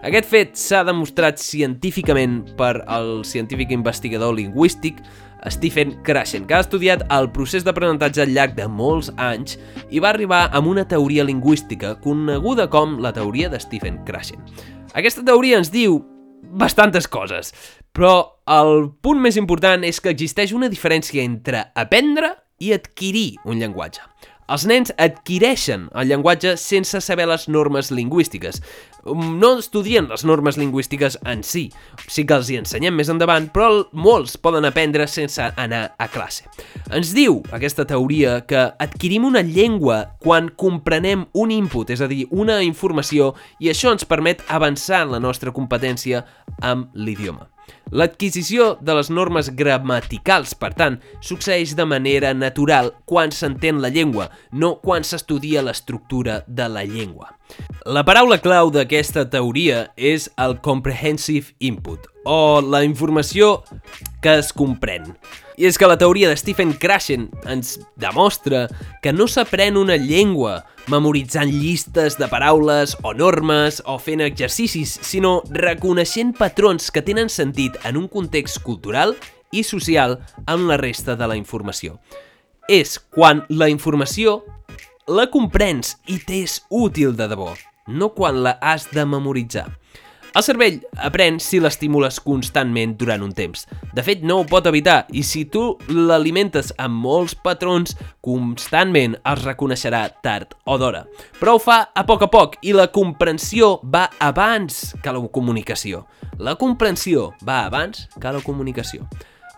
Aquest 0.04 0.28
fet 0.28 0.56
s'ha 0.60 0.82
demostrat 0.84 1.40
científicament 1.40 2.42
per 2.58 2.82
el 2.92 3.22
científic 3.24 3.70
investigador 3.72 4.34
lingüístic 4.36 5.00
Stephen 5.50 5.94
Krashen, 6.04 6.46
que 6.46 6.54
ha 6.54 6.64
estudiat 6.64 7.04
el 7.12 7.30
procés 7.32 7.64
d'aprenentatge 7.64 8.22
al 8.24 8.32
llarg 8.32 8.54
de 8.56 8.68
molts 8.68 9.10
anys 9.20 9.58
i 9.90 10.00
va 10.00 10.10
arribar 10.12 10.46
amb 10.52 10.70
una 10.72 10.86
teoria 10.88 11.24
lingüística 11.24 11.94
coneguda 12.04 12.68
com 12.72 12.98
la 13.00 13.12
teoria 13.12 13.50
de 13.52 13.60
Stephen 13.60 14.00
Krashen. 14.04 14.40
Aquesta 14.94 15.24
teoria 15.24 15.58
ens 15.60 15.72
diu 15.72 16.00
bastantes 16.54 17.08
coses, 17.08 17.52
però 17.94 18.14
el 18.50 18.90
punt 19.00 19.22
més 19.22 19.38
important 19.40 19.86
és 19.86 20.02
que 20.02 20.12
existeix 20.12 20.52
una 20.52 20.68
diferència 20.68 21.22
entre 21.22 21.68
aprendre 21.78 22.34
i 22.60 22.74
adquirir 22.74 23.34
un 23.46 23.62
llenguatge. 23.62 24.02
Els 24.44 24.66
nens 24.68 24.90
adquireixen 25.00 25.86
el 25.96 26.10
llenguatge 26.10 26.50
sense 26.60 26.98
saber 27.00 27.24
les 27.30 27.46
normes 27.48 27.88
lingüístiques. 27.88 28.58
Um, 29.08 29.38
no 29.40 29.54
estudien 29.60 30.10
les 30.10 30.24
normes 30.28 30.58
lingüístiques 30.60 31.16
en 31.24 31.40
si, 31.48 31.70
sí 32.04 32.26
que 32.28 32.36
els 32.36 32.50
hi 32.52 32.58
ensenyem 32.60 32.92
més 32.98 33.08
endavant, 33.12 33.46
però 33.54 33.86
molts 33.96 34.36
poden 34.36 34.68
aprendre 34.68 35.06
sense 35.08 35.48
anar 35.56 35.94
a 35.96 36.10
classe. 36.12 36.44
Ens 36.92 37.14
diu 37.16 37.40
aquesta 37.56 37.88
teoria 37.88 38.42
que 38.44 38.66
adquirim 38.84 39.24
una 39.30 39.40
llengua 39.40 40.02
quan 40.20 40.52
comprenem 40.60 41.24
un 41.32 41.54
input, 41.54 41.94
és 41.96 42.04
a 42.04 42.10
dir, 42.10 42.26
una 42.28 42.60
informació, 42.66 43.32
i 43.64 43.72
això 43.72 43.96
ens 43.96 44.04
permet 44.04 44.44
avançar 44.52 45.06
en 45.06 45.16
la 45.16 45.24
nostra 45.24 45.56
competència 45.56 46.26
amb 46.60 46.92
l'idioma. 46.92 47.48
L'adquisició 47.94 48.72
de 48.82 48.94
les 48.98 49.06
normes 49.06 49.52
gramaticals, 49.54 50.56
per 50.58 50.72
tant, 50.74 50.96
succeeix 51.22 51.76
de 51.78 51.84
manera 51.86 52.32
natural 52.34 52.90
quan 53.06 53.30
s'entén 53.30 53.78
la 53.84 53.92
llengua, 53.94 54.32
no 54.50 54.72
quan 54.82 55.06
s'estudia 55.06 55.62
l'estructura 55.62 56.40
de 56.48 56.66
la 56.66 56.82
llengua. 56.82 57.30
La 57.86 58.02
paraula 58.02 58.40
clau 58.42 58.72
d'aquesta 58.74 59.28
teoria 59.30 59.86
és 59.94 60.26
el 60.42 60.58
comprehensive 60.64 61.54
input, 61.62 62.10
o 62.26 62.58
la 62.64 62.82
informació 62.82 63.60
que 64.24 64.40
es 64.40 64.50
comprèn. 64.50 65.12
I 65.54 65.68
és 65.68 65.78
que 65.78 65.86
la 65.86 66.00
teoria 66.00 66.26
de 66.32 66.36
Stephen 66.40 66.72
Krashen 66.82 67.28
ens 67.46 67.76
demostra 67.94 68.66
que 69.04 69.12
no 69.14 69.28
s'aprèn 69.30 69.78
una 69.78 69.94
llengua 69.94 70.64
memoritzant 70.90 71.48
llistes 71.48 72.18
de 72.18 72.26
paraules 72.28 72.96
o 73.02 73.14
normes 73.16 73.80
o 73.86 73.96
fent 74.02 74.24
exercicis, 74.24 74.92
sinó 75.02 75.38
reconeixent 75.54 76.34
patrons 76.36 76.90
que 76.92 77.04
tenen 77.04 77.30
sentit 77.32 77.78
en 77.84 77.96
un 78.00 78.08
context 78.08 78.62
cultural 78.64 79.14
i 79.52 79.62
social 79.62 80.18
amb 80.46 80.68
la 80.68 80.78
resta 80.80 81.14
de 81.16 81.28
la 81.30 81.36
informació. 81.38 82.00
És 82.68 82.98
quan 82.98 83.44
la 83.48 83.68
informació 83.68 84.40
la 85.06 85.28
comprens 85.30 85.98
i 86.08 86.18
t'és 86.24 86.62
útil 86.72 87.12
de 87.16 87.28
debò, 87.28 87.52
no 87.88 88.14
quan 88.16 88.42
la 88.42 88.56
has 88.60 88.88
de 88.92 89.04
memoritzar. 89.04 89.68
El 90.34 90.42
cervell 90.42 90.80
aprèn 91.06 91.36
si 91.38 91.60
l'estimules 91.62 92.16
constantment 92.18 92.96
durant 92.98 93.22
un 93.22 93.30
temps. 93.36 93.68
De 93.94 94.02
fet, 94.02 94.24
no 94.26 94.40
ho 94.40 94.46
pot 94.50 94.66
evitar, 94.66 95.04
i 95.14 95.22
si 95.22 95.44
tu 95.46 95.76
l'alimentes 95.86 96.72
amb 96.74 96.98
molts 97.04 97.36
patrons, 97.38 97.94
constantment 98.24 99.14
els 99.22 99.44
reconeixerà 99.46 100.08
tard 100.26 100.56
o 100.66 100.74
d'hora. 100.80 101.04
Però 101.38 101.54
ho 101.54 101.62
fa 101.62 101.78
a 101.94 102.02
poc 102.08 102.26
a 102.26 102.30
poc, 102.32 102.58
i 102.66 102.74
la 102.74 102.88
comprensió 102.90 103.76
va 103.84 104.08
abans 104.18 104.96
que 105.04 105.14
la 105.14 105.22
comunicació. 105.30 106.02
La 106.38 106.56
comprensió 106.60 107.32
va 107.46 107.64
abans 107.66 108.08
que 108.20 108.32
la 108.32 108.42
comunicació. 108.42 109.06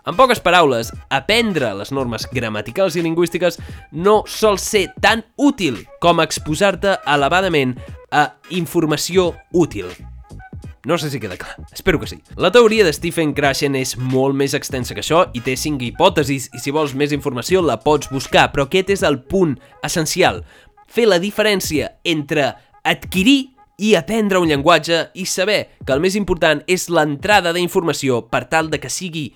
En 0.07 0.15
poques 0.15 0.39
paraules, 0.39 0.93
aprendre 1.11 1.73
les 1.75 1.91
normes 1.91 2.29
gramaticals 2.31 2.95
i 2.95 3.03
lingüístiques 3.03 3.59
no 3.91 4.21
sol 4.25 4.55
ser 4.59 4.87
tan 5.03 5.25
útil 5.35 5.81
com 5.99 6.23
exposar-te 6.23 6.95
elevadament 7.05 7.75
a 8.15 8.29
informació 8.55 9.33
útil, 9.51 9.91
No 10.87 10.97
sé 10.97 11.09
si 11.09 11.19
queda 11.19 11.35
clar. 11.35 11.57
Espero 11.73 11.99
que 11.99 12.07
sí. 12.07 12.21
La 12.37 12.49
teoria 12.49 12.85
de 12.85 12.93
Stephen 12.93 13.33
Krashen 13.35 13.75
és 13.75 13.97
molt 13.99 14.37
més 14.39 14.53
extensa 14.55 14.95
que 14.95 15.01
això 15.03 15.25
i 15.35 15.41
té 15.43 15.57
cinc 15.59 15.81
hipòtesis 15.83 16.45
i 16.55 16.61
si 16.63 16.71
vols 16.71 16.93
més 16.95 17.11
informació 17.11 17.59
la 17.59 17.75
pots 17.83 18.07
buscar, 18.07 18.45
però 18.53 18.69
aquest 18.69 18.93
és 18.95 19.03
el 19.03 19.19
punt 19.27 19.57
essencial. 19.83 20.45
Fer 20.87 21.09
la 21.11 21.19
diferència 21.19 21.89
entre 22.07 22.53
adquirir 22.87 23.56
i 23.77 23.93
aprendre 23.95 24.39
un 24.41 24.49
llenguatge 24.49 25.11
i 25.13 25.25
saber 25.29 25.59
que 25.85 25.93
el 25.93 26.01
més 26.01 26.17
important 26.17 26.63
és 26.67 26.87
l'entrada 26.89 27.53
d'informació 27.53 28.23
per 28.31 28.47
tal 28.49 28.71
de 28.73 28.81
que 28.81 28.89
sigui 28.89 29.27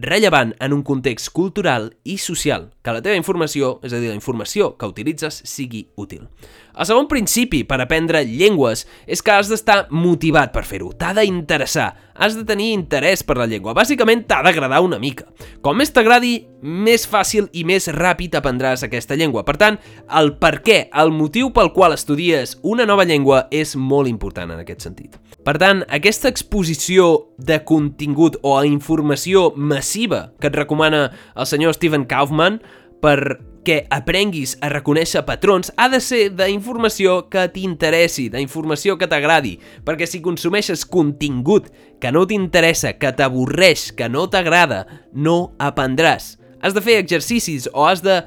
rellevant 0.00 0.54
en 0.60 0.72
un 0.72 0.82
context 0.82 1.30
cultural 1.32 1.90
i 2.04 2.16
social, 2.18 2.70
que 2.82 2.92
la 2.94 3.02
teva 3.04 3.18
informació, 3.18 3.78
és 3.84 3.92
a 3.92 4.00
dir, 4.00 4.08
la 4.08 4.16
informació 4.16 4.72
que 4.80 4.88
utilitzes, 4.88 5.42
sigui 5.44 5.86
útil. 6.00 6.24
El 6.72 6.88
segon 6.88 7.08
principi 7.10 7.62
per 7.68 7.80
aprendre 7.82 8.24
llengües 8.24 8.86
és 9.06 9.20
que 9.22 9.34
has 9.34 9.50
d'estar 9.52 9.86
motivat 9.92 10.54
per 10.54 10.64
fer-ho, 10.64 10.92
t'ha 10.96 11.12
d'interessar, 11.16 11.90
has 12.20 12.36
de 12.36 12.44
tenir 12.44 12.74
interès 12.76 13.24
per 13.24 13.38
la 13.40 13.48
llengua, 13.48 13.74
bàsicament 13.76 14.26
t'ha 14.28 14.42
d'agradar 14.44 14.82
una 14.84 15.00
mica. 15.00 15.26
Com 15.64 15.80
més 15.80 15.90
t'agradi, 15.90 16.34
més 16.60 17.06
fàcil 17.08 17.48
i 17.56 17.64
més 17.64 17.88
ràpid 17.96 18.36
aprendràs 18.36 18.84
aquesta 18.84 19.16
llengua. 19.16 19.42
Per 19.48 19.56
tant, 19.60 19.80
el 20.20 20.34
per 20.40 20.58
què, 20.64 20.82
el 21.02 21.12
motiu 21.16 21.50
pel 21.56 21.72
qual 21.72 21.96
estudies 21.96 22.58
una 22.62 22.84
nova 22.86 23.08
llengua 23.08 23.46
és 23.50 23.72
molt 23.76 24.10
important 24.12 24.52
en 24.52 24.60
aquest 24.60 24.84
sentit. 24.84 25.16
Per 25.40 25.56
tant, 25.56 25.80
aquesta 25.88 26.28
exposició 26.28 27.32
de 27.40 27.62
contingut 27.64 28.36
o 28.44 28.58
a 28.58 28.66
informació 28.68 29.48
massiva 29.56 30.28
que 30.40 30.52
et 30.52 30.58
recomana 30.60 31.06
el 31.34 31.48
senyor 31.48 31.72
Steven 31.78 32.04
Kaufman 32.04 32.60
per 33.00 33.40
que 33.64 33.84
aprenguis 33.92 34.56
a 34.64 34.70
reconèixer 34.72 35.22
patrons 35.28 35.70
ha 35.76 35.88
de 35.92 36.00
ser 36.02 36.22
d'informació 36.36 37.26
que 37.32 37.46
t'interessi, 37.52 38.28
d'informació 38.32 38.96
que 38.98 39.08
t'agradi, 39.10 39.56
perquè 39.84 40.08
si 40.08 40.22
consumeixes 40.24 40.86
contingut 40.88 41.68
que 42.00 42.12
no 42.12 42.26
t'interessa, 42.26 42.94
que 42.98 43.12
t'avorreix, 43.16 43.90
que 43.96 44.08
no 44.08 44.26
t'agrada, 44.32 44.86
no 45.12 45.52
aprendràs. 45.60 46.36
Has 46.60 46.76
de 46.76 46.84
fer 46.84 46.98
exercicis 47.00 47.68
o 47.72 47.86
has 47.88 48.04
de 48.04 48.22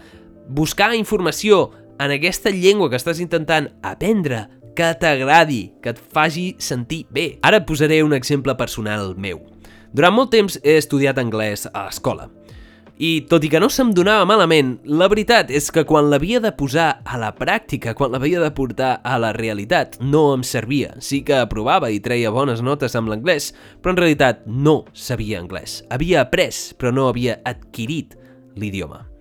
buscar 0.49 0.93
informació 0.95 1.71
en 2.01 2.13
aquesta 2.13 2.53
llengua 2.53 2.89
que 2.89 2.99
estàs 2.99 3.21
intentant 3.23 3.69
aprendre 3.85 4.47
que 4.77 4.89
t'agradi, 4.99 5.67
que 5.81 5.93
et 5.93 5.99
faci 6.13 6.53
sentir 6.57 7.03
bé. 7.13 7.37
Ara 7.45 7.61
posaré 7.65 8.01
un 8.03 8.13
exemple 8.17 8.55
personal 8.57 9.13
meu. 9.15 9.43
Durant 9.93 10.15
molt 10.15 10.33
temps 10.33 10.57
he 10.63 10.79
estudiat 10.79 11.21
anglès 11.21 11.67
a 11.69 11.85
l'escola 11.85 12.31
i 13.03 13.25
tot 13.27 13.43
i 13.43 13.49
que 13.51 13.59
no 13.59 13.67
se'm 13.67 13.91
donava 13.95 14.23
malament, 14.29 14.77
la 14.87 15.09
veritat 15.11 15.51
és 15.51 15.67
que 15.75 15.83
quan 15.87 16.07
l'havia 16.11 16.39
de 16.43 16.53
posar 16.55 17.01
a 17.03 17.19
la 17.19 17.33
pràctica, 17.35 17.95
quan 17.97 18.15
l'havia 18.15 18.39
de 18.39 18.51
portar 18.55 18.93
a 19.03 19.17
la 19.19 19.33
realitat, 19.35 19.99
no 19.99 20.29
em 20.37 20.45
servia. 20.47 20.93
Sí 21.03 21.19
que 21.27 21.41
aprovava 21.41 21.91
i 21.91 21.99
treia 22.03 22.31
bones 22.31 22.63
notes 22.63 22.95
amb 22.95 23.11
l'anglès, 23.11 23.51
però 23.81 23.97
en 23.97 24.03
realitat 24.05 24.45
no 24.47 24.83
sabia 24.93 25.43
anglès. 25.43 25.81
Havia 25.91 26.23
après, 26.23 26.53
però 26.79 26.95
no 26.95 27.09
havia 27.11 27.41
adquirit 27.43 28.15
l'idioma. 28.55 29.12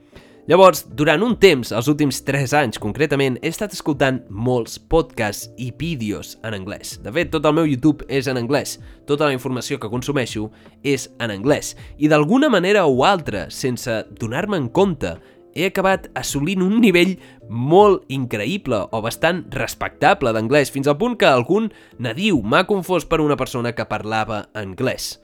Llavors, 0.50 0.80
durant 0.98 1.22
un 1.22 1.36
temps, 1.38 1.68
els 1.70 1.86
últims 1.86 2.16
3 2.26 2.50
anys 2.58 2.80
concretament, 2.82 3.36
he 3.46 3.50
estat 3.52 3.76
escoltant 3.76 4.16
molts 4.26 4.74
podcasts 4.90 5.52
i 5.54 5.68
vídeos 5.78 6.32
en 6.42 6.56
anglès. 6.56 6.96
De 7.04 7.12
fet, 7.14 7.30
tot 7.30 7.46
el 7.46 7.54
meu 7.54 7.68
YouTube 7.70 8.02
és 8.10 8.26
en 8.26 8.40
anglès. 8.40 8.72
Tota 9.06 9.28
la 9.28 9.36
informació 9.36 9.78
que 9.78 9.90
consumeixo 9.92 10.48
és 10.82 11.06
en 11.22 11.30
anglès. 11.30 11.76
I 12.02 12.10
d'alguna 12.10 12.50
manera 12.50 12.88
o 12.90 13.04
altra, 13.06 13.44
sense 13.54 14.00
donar-me 14.18 14.58
en 14.58 14.66
compte, 14.74 15.14
he 15.54 15.68
acabat 15.70 16.08
assolint 16.18 16.66
un 16.66 16.80
nivell 16.82 17.14
molt 17.46 18.10
increïble 18.10 18.82
o 18.90 19.02
bastant 19.04 19.44
respectable 19.54 20.34
d'anglès, 20.34 20.74
fins 20.74 20.90
al 20.90 20.98
punt 20.98 21.14
que 21.20 21.30
algun 21.30 21.70
nadiu 22.02 22.42
m'ha 22.42 22.66
confós 22.66 23.06
per 23.06 23.22
una 23.22 23.38
persona 23.38 23.76
que 23.78 23.86
parlava 23.86 24.48
anglès. 24.58 25.20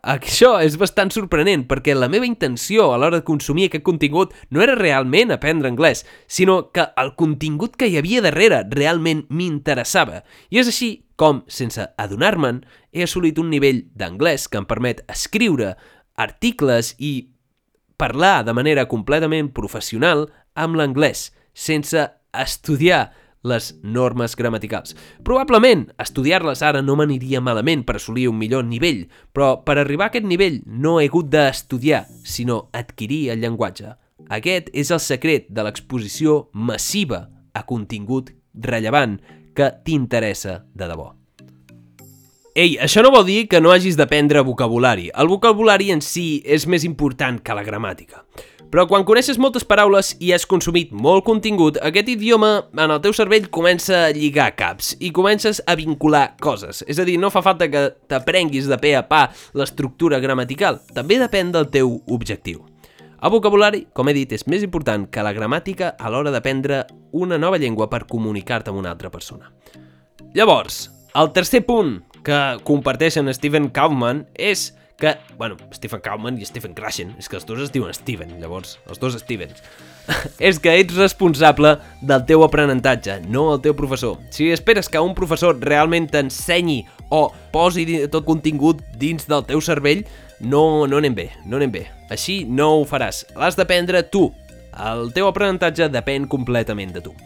Això 0.00 0.54
és 0.64 0.78
bastant 0.80 1.10
sorprenent 1.12 1.66
perquè 1.68 1.92
la 1.92 2.08
meva 2.08 2.24
intenció 2.24 2.88
a 2.88 2.96
l'hora 2.96 3.20
de 3.20 3.26
consumir 3.26 3.66
aquest 3.68 3.84
contingut 3.84 4.32
no 4.48 4.62
era 4.64 4.78
realment 4.78 5.34
aprendre 5.34 5.68
anglès, 5.68 6.06
sinó 6.26 6.70
que 6.72 6.86
el 6.96 7.12
contingut 7.20 7.76
que 7.76 7.90
hi 7.90 7.98
havia 8.00 8.22
darrere 8.24 8.62
realment 8.72 9.26
m'interessava. 9.28 10.22
I 10.48 10.62
és 10.62 10.72
així 10.72 10.90
com, 11.20 11.42
sense 11.52 11.84
adonar-me'n, 12.00 12.62
he 12.96 13.04
assolit 13.04 13.38
un 13.38 13.50
nivell 13.52 13.84
d'anglès 13.92 14.48
que 14.48 14.56
em 14.56 14.64
permet 14.64 15.04
escriure 15.12 15.74
articles 16.16 16.94
i 16.96 17.28
parlar 18.00 18.40
de 18.46 18.54
manera 18.56 18.86
completament 18.88 19.52
professional 19.52 20.30
amb 20.56 20.80
l'anglès, 20.80 21.28
sense 21.52 22.08
estudiar 22.32 23.10
les 23.42 23.70
normes 23.82 24.36
gramaticals. 24.36 24.94
Probablement, 25.24 25.86
estudiar-les 26.00 26.62
ara 26.66 26.82
no 26.82 26.96
m'aniria 26.98 27.40
malament 27.40 27.84
per 27.86 27.96
assolir 27.96 28.28
un 28.30 28.38
millor 28.40 28.66
nivell, 28.68 29.06
però 29.32 29.62
per 29.64 29.78
arribar 29.78 30.08
a 30.08 30.12
aquest 30.12 30.28
nivell 30.28 30.60
no 30.66 30.98
he 31.00 31.08
hagut 31.08 31.30
d'estudiar, 31.32 32.06
sinó 32.24 32.68
adquirir 32.72 33.30
el 33.34 33.40
llenguatge. 33.44 33.94
Aquest 34.30 34.68
és 34.76 34.90
el 34.92 35.00
secret 35.00 35.48
de 35.48 35.64
l'exposició 35.64 36.50
massiva 36.52 37.28
a 37.54 37.64
contingut 37.66 38.30
rellevant 38.54 39.18
que 39.56 39.72
t'interessa 39.84 40.60
de 40.74 40.86
debò. 40.86 41.10
Ei, 42.54 42.74
això 42.82 43.02
no 43.02 43.12
vol 43.14 43.28
dir 43.28 43.44
que 43.48 43.60
no 43.62 43.70
hagis 43.70 43.96
d'aprendre 43.96 44.42
vocabulari. 44.42 45.08
El 45.14 45.30
vocabulari 45.30 45.92
en 45.94 46.02
si 46.02 46.42
és 46.44 46.66
més 46.66 46.84
important 46.84 47.38
que 47.38 47.54
la 47.54 47.62
gramàtica. 47.64 48.24
Però 48.70 48.84
quan 48.86 49.02
coneixes 49.02 49.38
moltes 49.42 49.64
paraules 49.66 50.12
i 50.22 50.28
has 50.30 50.44
consumit 50.46 50.92
molt 50.94 51.24
contingut, 51.26 51.80
aquest 51.82 52.12
idioma 52.12 52.68
en 52.78 52.92
el 52.94 53.00
teu 53.02 53.10
cervell 53.16 53.48
comença 53.50 54.04
a 54.04 54.12
lligar 54.14 54.52
caps 54.54 54.92
i 55.02 55.10
comences 55.10 55.58
a 55.66 55.74
vincular 55.74 56.36
coses. 56.38 56.84
És 56.86 57.00
a 57.02 57.06
dir, 57.08 57.16
no 57.18 57.32
fa 57.34 57.42
falta 57.42 57.66
que 57.66 57.88
t'aprenguis 58.06 58.70
de 58.70 58.78
pe 58.78 58.94
a 58.94 59.02
pa 59.10 59.24
l'estructura 59.58 60.22
gramatical, 60.22 60.78
també 60.94 61.18
depèn 61.18 61.50
del 61.50 61.66
teu 61.74 61.96
objectiu. 62.06 62.62
El 63.20 63.34
vocabulari, 63.34 63.88
com 63.92 64.08
he 64.08 64.14
dit, 64.14 64.30
és 64.38 64.46
més 64.46 64.62
important 64.62 65.08
que 65.10 65.26
la 65.26 65.34
gramàtica 65.34 65.96
a 65.98 66.08
l'hora 66.08 66.30
d'aprendre 66.30 66.84
una 67.10 67.42
nova 67.42 67.58
llengua 67.58 67.90
per 67.90 68.06
comunicar-te 68.06 68.70
amb 68.70 68.78
una 68.80 68.94
altra 68.94 69.10
persona. 69.10 69.50
Llavors, 70.32 70.86
el 71.18 71.34
tercer 71.34 71.66
punt 71.66 71.98
que 72.22 72.38
comparteixen 72.62 73.28
Steven 73.34 73.72
Kaufman 73.74 74.28
és 74.38 74.70
que, 75.00 75.16
bueno, 75.36 75.56
Stephen 75.74 76.02
Kaufman 76.04 76.38
i 76.38 76.46
Stephen 76.46 76.74
Krashen, 76.76 77.14
és 77.18 77.26
que 77.26 77.38
els 77.40 77.46
dos 77.48 77.62
es 77.64 77.72
diuen 77.74 77.94
Steven, 77.96 78.36
llavors, 78.38 78.76
els 78.86 79.00
dos 79.02 79.16
Stevens, 79.18 79.64
és 80.50 80.60
que 80.62 80.76
ets 80.78 80.94
responsable 80.94 81.74
del 82.06 82.26
teu 82.28 82.44
aprenentatge, 82.46 83.18
no 83.26 83.48
el 83.54 83.62
teu 83.64 83.74
professor. 83.74 84.20
Si 84.30 84.50
esperes 84.54 84.92
que 84.92 85.02
un 85.02 85.16
professor 85.18 85.58
realment 85.58 86.06
t'ensenyi 86.12 86.84
o 87.10 87.24
posi 87.50 87.88
tot 88.12 88.28
contingut 88.28 88.84
dins 89.00 89.26
del 89.26 89.42
teu 89.48 89.64
cervell, 89.64 90.04
no, 90.40 90.86
no 90.86 91.00
anem 91.00 91.16
bé, 91.16 91.30
no 91.46 91.58
anem 91.58 91.74
bé. 91.74 91.84
Així 92.12 92.44
no 92.46 92.70
ho 92.78 92.86
faràs, 92.86 93.24
l'has 93.34 93.58
d'aprendre 93.58 94.04
tu. 94.06 94.28
El 94.70 95.10
teu 95.16 95.26
aprenentatge 95.26 95.90
depèn 95.90 96.28
completament 96.30 96.94
de 96.94 97.02
tu. 97.04 97.16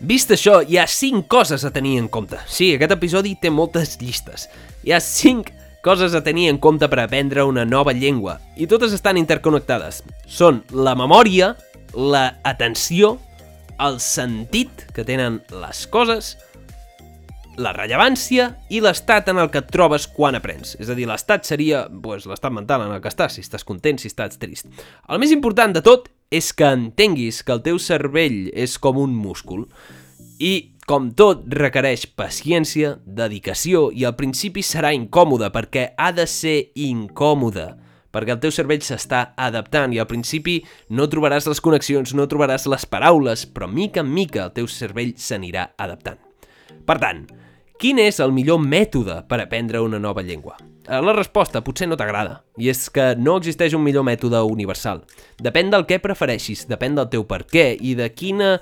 Vist 0.00 0.30
això, 0.32 0.62
hi 0.64 0.78
ha 0.80 0.86
5 0.88 1.26
coses 1.28 1.64
a 1.66 1.70
tenir 1.74 1.98
en 2.00 2.06
compte. 2.08 2.38
Sí, 2.48 2.70
aquest 2.72 2.94
episodi 2.94 3.34
té 3.36 3.50
moltes 3.52 3.98
llistes. 4.00 4.46
Hi 4.86 4.94
ha 4.96 5.00
5 5.04 5.59
coses 5.82 6.14
a 6.14 6.22
tenir 6.22 6.48
en 6.50 6.58
compte 6.58 6.88
per 6.88 7.00
aprendre 7.00 7.44
una 7.48 7.64
nova 7.64 7.94
llengua, 7.96 8.38
i 8.56 8.68
totes 8.68 8.92
estan 8.96 9.18
interconnectades. 9.20 10.02
Són 10.28 10.62
la 10.70 10.94
memòria, 10.98 11.54
la 11.94 12.40
atenció, 12.44 13.16
el 13.80 13.98
sentit 14.04 14.86
que 14.94 15.06
tenen 15.08 15.40
les 15.62 15.86
coses, 15.88 16.36
la 17.60 17.72
rellevància 17.76 18.46
i 18.72 18.80
l'estat 18.80 19.28
en 19.32 19.40
el 19.42 19.50
que 19.52 19.60
et 19.60 19.70
trobes 19.72 20.06
quan 20.08 20.36
aprens. 20.38 20.76
És 20.80 20.90
a 20.90 20.96
dir, 20.96 21.06
l'estat 21.08 21.48
seria 21.48 21.84
pues, 21.90 22.26
l'estat 22.28 22.52
mental 22.54 22.86
en 22.86 22.94
el 22.94 23.02
que 23.02 23.10
estàs, 23.10 23.36
si 23.36 23.44
estàs 23.44 23.66
content, 23.66 24.00
si 24.00 24.10
estàs 24.10 24.40
trist. 24.40 24.68
El 25.08 25.20
més 25.22 25.34
important 25.34 25.74
de 25.76 25.84
tot 25.84 26.08
és 26.30 26.52
que 26.56 26.68
entenguis 26.70 27.42
que 27.42 27.56
el 27.56 27.64
teu 27.64 27.80
cervell 27.82 28.48
és 28.54 28.78
com 28.78 29.00
un 29.00 29.16
múscul 29.16 29.66
i 30.40 30.70
com 30.90 31.12
tot, 31.14 31.44
requereix 31.54 32.02
paciència, 32.18 32.96
dedicació 33.06 33.92
i 33.94 34.02
al 34.08 34.16
principi 34.18 34.64
serà 34.66 34.90
incòmode 34.90 35.46
perquè 35.54 35.84
ha 35.94 36.08
de 36.10 36.24
ser 36.26 36.72
incòmode 36.82 37.68
perquè 38.10 38.34
el 38.34 38.40
teu 38.42 38.50
cervell 38.50 38.82
s'està 38.82 39.20
adaptant 39.38 39.94
i 39.94 40.00
al 40.02 40.08
principi 40.10 40.56
no 40.90 41.06
trobaràs 41.06 41.46
les 41.46 41.62
connexions, 41.62 42.10
no 42.18 42.26
trobaràs 42.26 42.66
les 42.66 42.88
paraules, 42.90 43.46
però 43.46 43.68
mica 43.70 44.02
en 44.02 44.10
mica 44.10 44.48
el 44.48 44.56
teu 44.56 44.66
cervell 44.66 45.14
s'anirà 45.14 45.68
adaptant. 45.78 46.18
Per 46.82 46.98
tant, 46.98 47.22
quin 47.78 48.02
és 48.02 48.18
el 48.18 48.34
millor 48.34 48.58
mètode 48.58 49.22
per 49.30 49.38
aprendre 49.44 49.84
una 49.86 50.02
nova 50.02 50.26
llengua? 50.26 50.58
Eh, 50.90 50.98
la 50.98 51.14
resposta 51.14 51.62
potser 51.62 51.86
no 51.86 51.96
t'agrada, 51.96 52.40
i 52.58 52.66
és 52.72 52.88
que 52.90 53.12
no 53.14 53.38
existeix 53.38 53.78
un 53.78 53.86
millor 53.86 54.02
mètode 54.04 54.42
universal. 54.42 55.04
Depèn 55.38 55.70
del 55.70 55.86
que 55.86 56.02
prefereixis, 56.02 56.66
depèn 56.66 56.98
del 56.98 57.08
teu 57.14 57.22
per 57.30 57.44
què 57.46 57.70
i 57.78 57.94
de 57.94 58.10
quina 58.10 58.56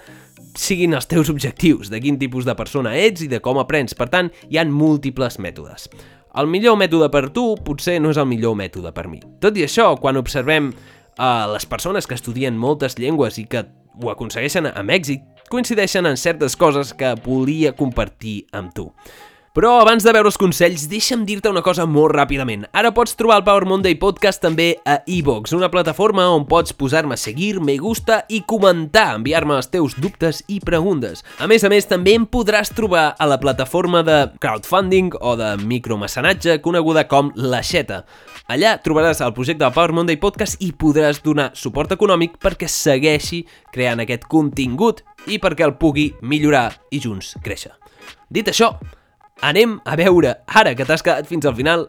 siguin 0.58 0.96
els 0.98 1.08
teus 1.08 1.30
objectius, 1.32 1.90
de 1.92 2.00
quin 2.02 2.18
tipus 2.20 2.46
de 2.46 2.54
persona 2.58 2.94
ets 2.98 3.24
i 3.24 3.30
de 3.30 3.40
com 3.44 3.60
aprens. 3.62 3.94
Per 3.98 4.08
tant, 4.12 4.30
hi 4.50 4.58
han 4.60 4.72
múltiples 4.74 5.38
mètodes. 5.42 5.88
El 6.38 6.50
millor 6.50 6.76
mètode 6.78 7.08
per 7.10 7.28
tu 7.34 7.54
potser 7.64 7.98
no 8.02 8.12
és 8.12 8.20
el 8.20 8.28
millor 8.30 8.54
mètode 8.58 8.92
per 8.94 9.06
mi. 9.10 9.22
Tot 9.42 9.56
i 9.58 9.64
això, 9.66 9.90
quan 10.02 10.20
observem 10.20 10.70
uh, 10.70 11.46
les 11.54 11.66
persones 11.66 12.06
que 12.06 12.18
estudien 12.18 12.58
moltes 12.58 12.98
llengües 12.98 13.40
i 13.40 13.46
que 13.50 13.64
ho 13.98 14.12
aconsegueixen 14.12 14.68
amb 14.70 14.94
èxit, 14.94 15.24
coincideixen 15.48 16.06
en 16.06 16.18
certes 16.20 16.54
coses 16.56 16.92
que 16.94 17.14
volia 17.24 17.72
compartir 17.74 18.42
amb 18.52 18.74
tu. 18.76 18.90
Però 19.58 19.80
abans 19.82 20.04
de 20.06 20.12
veure 20.14 20.30
els 20.30 20.36
consells, 20.38 20.84
deixa'm 20.86 21.24
dir-te 21.26 21.50
una 21.50 21.64
cosa 21.66 21.82
molt 21.82 22.12
ràpidament. 22.14 22.68
Ara 22.78 22.92
pots 22.94 23.16
trobar 23.18 23.40
el 23.40 23.42
Power 23.42 23.64
Monday 23.66 23.96
Podcast 23.98 24.38
també 24.38 24.68
a 24.86 25.00
iVox, 25.10 25.50
una 25.56 25.66
plataforma 25.66 26.28
on 26.30 26.44
pots 26.46 26.76
posar-me 26.78 27.16
a 27.16 27.18
seguir, 27.18 27.56
me 27.58 27.74
gusta 27.82 28.20
i 28.30 28.44
comentar, 28.46 29.16
enviar-me 29.16 29.56
els 29.58 29.66
teus 29.72 29.96
dubtes 29.98 30.44
i 30.46 30.60
preguntes. 30.62 31.24
A 31.42 31.48
més 31.50 31.66
a 31.66 31.70
més, 31.72 31.88
també 31.90 32.14
em 32.14 32.28
podràs 32.30 32.70
trobar 32.70 33.16
a 33.18 33.26
la 33.26 33.40
plataforma 33.42 34.04
de 34.06 34.20
crowdfunding 34.38 35.16
o 35.18 35.32
de 35.40 35.48
micromecenatge 35.64 36.60
coneguda 36.62 37.08
com 37.10 37.32
La 37.34 37.58
Xeta. 37.66 38.04
Allà 38.46 38.76
trobaràs 38.78 39.24
el 39.26 39.34
projecte 39.34 39.64
del 39.64 39.74
Power 39.74 39.96
Monday 39.98 40.20
Podcast 40.22 40.62
i 40.62 40.70
podràs 40.70 41.18
donar 41.24 41.48
suport 41.58 41.96
econòmic 41.98 42.38
perquè 42.38 42.70
segueixi 42.70 43.42
creant 43.74 44.06
aquest 44.06 44.30
contingut 44.30 45.02
i 45.26 45.42
perquè 45.42 45.66
el 45.66 45.74
pugui 45.82 46.12
millorar 46.22 46.68
i 46.94 47.02
junts 47.02 47.34
créixer. 47.42 47.74
Dit 48.30 48.54
això, 48.54 48.76
anem 49.42 49.78
a 49.84 49.96
veure, 49.98 50.34
ara 50.46 50.74
que 50.74 50.86
t'has 50.86 51.04
quedat 51.04 51.28
fins 51.28 51.46
al 51.46 51.56
final, 51.58 51.88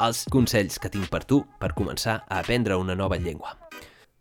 els 0.00 0.24
consells 0.32 0.80
que 0.80 0.90
tinc 0.92 1.10
per 1.12 1.24
tu 1.28 1.42
per 1.60 1.74
començar 1.76 2.22
a 2.26 2.40
aprendre 2.40 2.78
una 2.80 2.96
nova 2.96 3.18
llengua. 3.20 3.56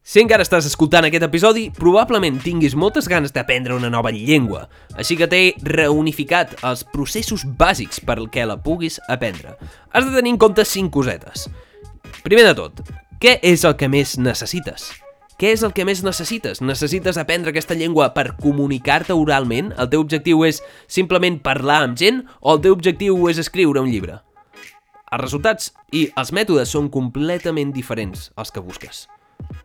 Si 0.10 0.22
encara 0.24 0.42
estàs 0.42 0.66
escoltant 0.66 1.06
aquest 1.06 1.26
episodi, 1.28 1.68
probablement 1.76 2.40
tinguis 2.42 2.74
moltes 2.74 3.06
ganes 3.12 3.34
d'aprendre 3.36 3.76
una 3.78 3.92
nova 3.94 4.10
llengua, 4.10 4.64
així 4.98 5.18
que 5.20 5.28
t'he 5.30 5.54
reunificat 5.62 6.56
els 6.66 6.82
processos 6.96 7.44
bàsics 7.46 8.02
per 8.02 8.18
al 8.18 8.30
que 8.34 8.48
la 8.50 8.58
puguis 8.58 8.98
aprendre. 9.08 9.54
Has 9.94 10.08
de 10.08 10.16
tenir 10.16 10.34
en 10.34 10.42
compte 10.42 10.66
5 10.66 10.90
cosetes. 10.90 11.46
Primer 12.26 12.48
de 12.48 12.56
tot, 12.58 12.82
què 13.22 13.38
és 13.46 13.68
el 13.68 13.78
que 13.78 13.92
més 13.92 14.18
necessites? 14.18 14.90
Què 15.40 15.54
és 15.56 15.62
el 15.64 15.72
que 15.72 15.86
més 15.88 16.02
necessites? 16.04 16.60
Necessites 16.60 17.16
aprendre 17.16 17.54
aquesta 17.54 17.76
llengua 17.80 18.10
per 18.12 18.34
comunicar-te 18.44 19.16
oralment? 19.16 19.70
El 19.80 19.88
teu 19.88 20.02
objectiu 20.04 20.42
és 20.44 20.58
simplement 20.92 21.38
parlar 21.40 21.78
amb 21.86 21.96
gent 22.02 22.26
o 22.42 22.58
el 22.58 22.60
teu 22.66 22.76
objectiu 22.76 23.16
és 23.32 23.40
escriure 23.40 23.80
un 23.80 23.88
llibre? 23.88 24.18
Els 25.08 25.22
resultats 25.24 25.70
i 25.96 26.10
els 26.20 26.34
mètodes 26.36 26.76
són 26.76 26.90
completament 26.92 27.72
diferents 27.72 28.34
als 28.36 28.52
que 28.52 28.60
busques. 28.60 29.06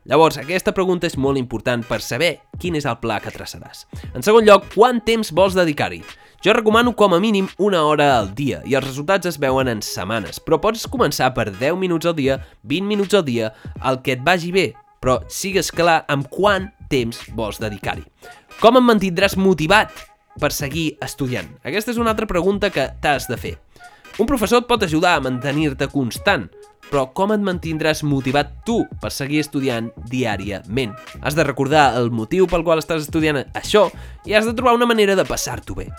Llavors, 0.07 0.39
aquesta 0.39 0.77
pregunta 0.77 1.11
és 1.11 1.19
molt 1.19 1.43
important 1.43 1.83
per 1.89 1.99
saber 2.07 2.37
quin 2.63 2.79
és 2.79 2.87
el 2.87 3.01
pla 3.03 3.19
que 3.19 3.35
traçaràs. 3.35 3.89
En 4.15 4.23
segon 4.23 4.47
lloc, 4.47 4.71
quant 4.77 5.03
temps 5.03 5.35
vols 5.35 5.59
dedicar-hi? 5.59 6.05
Jo 6.47 6.55
recomano 6.55 6.95
com 6.95 7.19
a 7.19 7.21
mínim 7.25 7.51
una 7.59 7.83
hora 7.83 8.13
al 8.21 8.31
dia 8.39 8.63
i 8.63 8.79
els 8.79 8.87
resultats 8.87 9.27
es 9.27 9.43
veuen 9.43 9.67
en 9.75 9.83
setmanes, 9.83 10.39
però 10.39 10.63
pots 10.63 10.87
començar 10.87 11.35
per 11.35 11.49
10 11.51 11.75
minuts 11.83 12.07
al 12.07 12.15
dia, 12.15 12.39
20 12.63 12.87
minuts 12.95 13.19
al 13.19 13.27
dia, 13.27 13.51
el 13.83 14.05
que 14.07 14.15
et 14.15 14.23
vagi 14.23 14.55
bé, 14.55 14.69
però 15.05 15.19
sigues 15.29 15.69
clar 15.69 16.01
amb 16.09 16.31
quant 16.33 16.71
temps 16.89 17.19
vols 17.37 17.61
dedicar-hi. 17.61 18.07
Com 18.63 18.79
em 18.81 18.87
mantindràs 18.89 19.37
motivat 19.37 19.93
per 20.41 20.49
seguir 20.57 20.95
estudiant? 21.05 21.51
Aquesta 21.61 21.93
és 21.93 22.01
una 22.01 22.15
altra 22.15 22.29
pregunta 22.31 22.71
que 22.73 22.89
t'has 23.05 23.29
de 23.29 23.37
fer. 23.37 23.59
Un 24.17 24.31
professor 24.31 24.63
et 24.63 24.69
pot 24.71 24.83
ajudar 24.87 25.19
a 25.19 25.25
mantenir-te 25.27 25.91
constant, 25.93 26.47
però 26.89 27.09
com 27.13 27.35
et 27.35 27.45
mantindràs 27.45 28.01
motivat 28.07 28.55
tu 28.65 28.79
per 29.03 29.11
seguir 29.13 29.43
estudiant 29.45 29.91
diàriament? 30.09 30.95
Has 31.21 31.37
de 31.37 31.45
recordar 31.45 31.91
el 31.99 32.09
motiu 32.15 32.49
pel 32.49 32.65
qual 32.65 32.81
estàs 32.81 33.05
estudiant 33.05 33.43
això 33.53 33.91
i 34.25 34.33
has 34.33 34.49
de 34.49 34.57
trobar 34.57 34.77
una 34.79 34.89
manera 34.89 35.19
de 35.19 35.27
passar-t'ho 35.29 35.77
bé. 35.77 35.91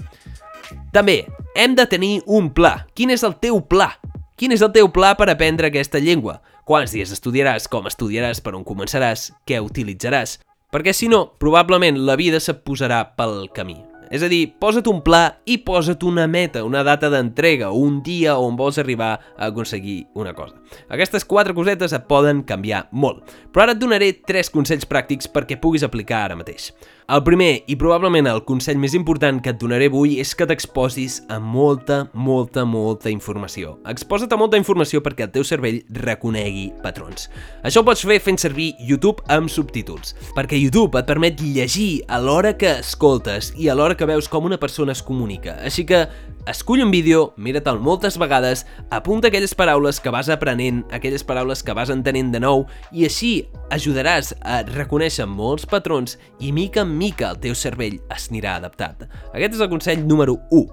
També, 0.96 1.20
hem 1.54 1.78
de 1.78 1.86
tenir 1.86 2.14
un 2.26 2.50
pla. 2.56 2.88
Quin 2.96 3.14
és 3.14 3.22
el 3.28 3.38
teu 3.38 3.62
pla? 3.62 3.92
Quin 4.36 4.56
és 4.56 4.66
el 4.66 4.74
teu 4.74 4.90
pla 4.90 5.14
per 5.20 5.30
aprendre 5.30 5.70
aquesta 5.70 6.02
llengua? 6.02 6.40
Quants 6.66 6.96
dies 6.96 7.12
estudiaràs, 7.14 7.68
com 7.70 7.86
estudiaràs, 7.86 8.40
per 8.42 8.56
on 8.58 8.64
començaràs, 8.66 9.28
què 9.46 9.60
utilitzaràs? 9.62 10.40
Perquè 10.74 10.96
si 10.98 11.06
no, 11.06 11.20
probablement 11.38 12.00
la 12.08 12.16
vida 12.18 12.40
se't 12.42 12.64
posarà 12.66 13.04
pel 13.20 13.44
camí. 13.54 13.76
És 14.10 14.26
a 14.26 14.30
dir, 14.32 14.48
posa't 14.58 14.90
un 14.90 15.04
pla 15.06 15.38
i 15.46 15.60
posa't 15.62 16.02
una 16.10 16.26
meta, 16.26 16.64
una 16.66 16.82
data 16.82 17.12
d'entrega, 17.14 17.70
un 17.70 18.00
dia 18.02 18.34
on 18.42 18.58
vols 18.58 18.82
arribar 18.82 19.12
a 19.14 19.52
aconseguir 19.52 20.08
una 20.18 20.34
cosa. 20.34 20.58
Aquestes 20.90 21.26
quatre 21.26 21.56
cosetes 21.58 21.94
et 21.96 22.08
poden 22.10 22.44
canviar 22.48 22.86
molt, 22.92 23.24
però 23.54 23.66
ara 23.66 23.76
et 23.76 23.82
donaré 23.82 24.12
tres 24.28 24.52
consells 24.54 24.88
pràctics 24.90 25.30
perquè 25.32 25.60
puguis 25.62 25.86
aplicar 25.86 26.24
ara 26.26 26.38
mateix. 26.40 26.72
El 27.06 27.22
primer, 27.22 27.60
i 27.70 27.76
probablement 27.78 28.26
el 28.26 28.40
consell 28.50 28.80
més 28.82 28.96
important 28.98 29.38
que 29.38 29.52
et 29.54 29.60
donaré 29.62 29.92
avui, 29.92 30.16
és 30.18 30.32
que 30.34 30.48
t'exposis 30.50 31.20
a 31.30 31.38
molta, 31.38 32.00
molta, 32.18 32.64
molta 32.66 33.12
informació. 33.14 33.76
Exposa't 33.86 34.34
a 34.34 34.40
molta 34.42 34.58
informació 34.58 35.04
perquè 35.06 35.28
el 35.28 35.34
teu 35.36 35.46
cervell 35.46 35.84
reconegui 36.02 36.72
patrons. 36.82 37.28
Això 37.62 37.84
ho 37.84 37.86
pots 37.86 38.02
fer 38.10 38.18
fent 38.26 38.42
servir 38.42 38.72
YouTube 38.82 39.22
amb 39.30 39.54
subtítols, 39.54 40.16
perquè 40.34 40.58
YouTube 40.58 40.98
et 40.98 41.06
permet 41.06 41.46
llegir 41.46 42.02
a 42.10 42.18
l'hora 42.18 42.56
que 42.58 42.80
escoltes 42.82 43.52
i 43.54 43.70
a 43.70 43.78
l'hora 43.78 43.94
que 43.94 44.10
veus 44.10 44.26
com 44.26 44.50
una 44.50 44.58
persona 44.58 44.98
es 44.98 45.06
comunica. 45.06 45.60
Així 45.62 45.86
que 45.86 46.08
Escull 46.46 46.84
un 46.84 46.92
vídeo, 46.94 47.34
mira-te'l 47.42 47.80
moltes 47.82 48.20
vegades, 48.22 48.68
apunta 48.94 49.32
aquelles 49.32 49.56
paraules 49.58 49.98
que 49.98 50.12
vas 50.14 50.28
aprenent, 50.30 50.84
aquelles 50.94 51.26
paraules 51.26 51.64
que 51.66 51.74
vas 51.74 51.90
entenent 51.90 52.30
de 52.36 52.42
nou, 52.44 52.68
i 52.94 53.08
així 53.08 53.32
ajudaràs 53.74 54.30
a 54.46 54.60
reconèixer 54.68 55.26
molts 55.26 55.66
patrons 55.66 56.20
i 56.38 56.54
mica 56.54 56.86
en 56.86 56.94
mica 57.02 57.32
el 57.34 57.42
teu 57.42 57.58
cervell 57.58 57.98
es 58.14 58.30
anirà 58.30 58.60
adaptat. 58.60 59.08
Aquest 59.34 59.58
és 59.58 59.66
el 59.66 59.74
consell 59.74 60.06
número 60.06 60.38
1. 60.54 60.70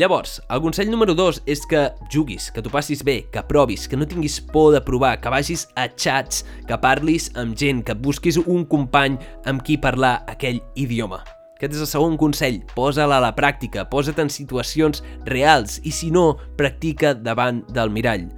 Llavors, 0.00 0.40
el 0.48 0.64
consell 0.64 0.88
número 0.88 1.12
2 1.12 1.44
és 1.44 1.68
que 1.68 1.90
juguis, 2.08 2.48
que 2.48 2.64
t'ho 2.64 2.72
passis 2.72 3.04
bé, 3.04 3.26
que 3.28 3.44
provis, 3.44 3.84
que 3.92 3.96
no 4.00 4.08
tinguis 4.08 4.40
por 4.40 4.72
de 4.72 4.80
provar, 4.80 5.18
que 5.20 5.28
vagis 5.28 5.68
a 5.76 5.90
chats, 5.92 6.46
que 6.64 6.80
parlis 6.80 7.28
amb 7.36 7.52
gent, 7.60 7.84
que 7.84 7.92
busquis 7.92 8.40
un 8.40 8.64
company 8.64 9.20
amb 9.44 9.60
qui 9.60 9.76
parlar 9.76 10.22
aquell 10.32 10.64
idioma. 10.80 11.26
Aquest 11.58 11.72
és 11.74 11.80
el 11.82 11.88
segon 11.90 12.12
consell, 12.14 12.60
posa-la 12.70 13.16
a 13.18 13.22
la 13.24 13.32
pràctica, 13.34 13.82
posa't 13.90 14.20
en 14.22 14.28
situacions 14.30 15.00
reals 15.26 15.80
i 15.82 15.90
si 15.90 16.12
no, 16.14 16.36
practica 16.54 17.10
davant 17.18 17.64
del 17.74 17.90
mirall. 17.90 18.28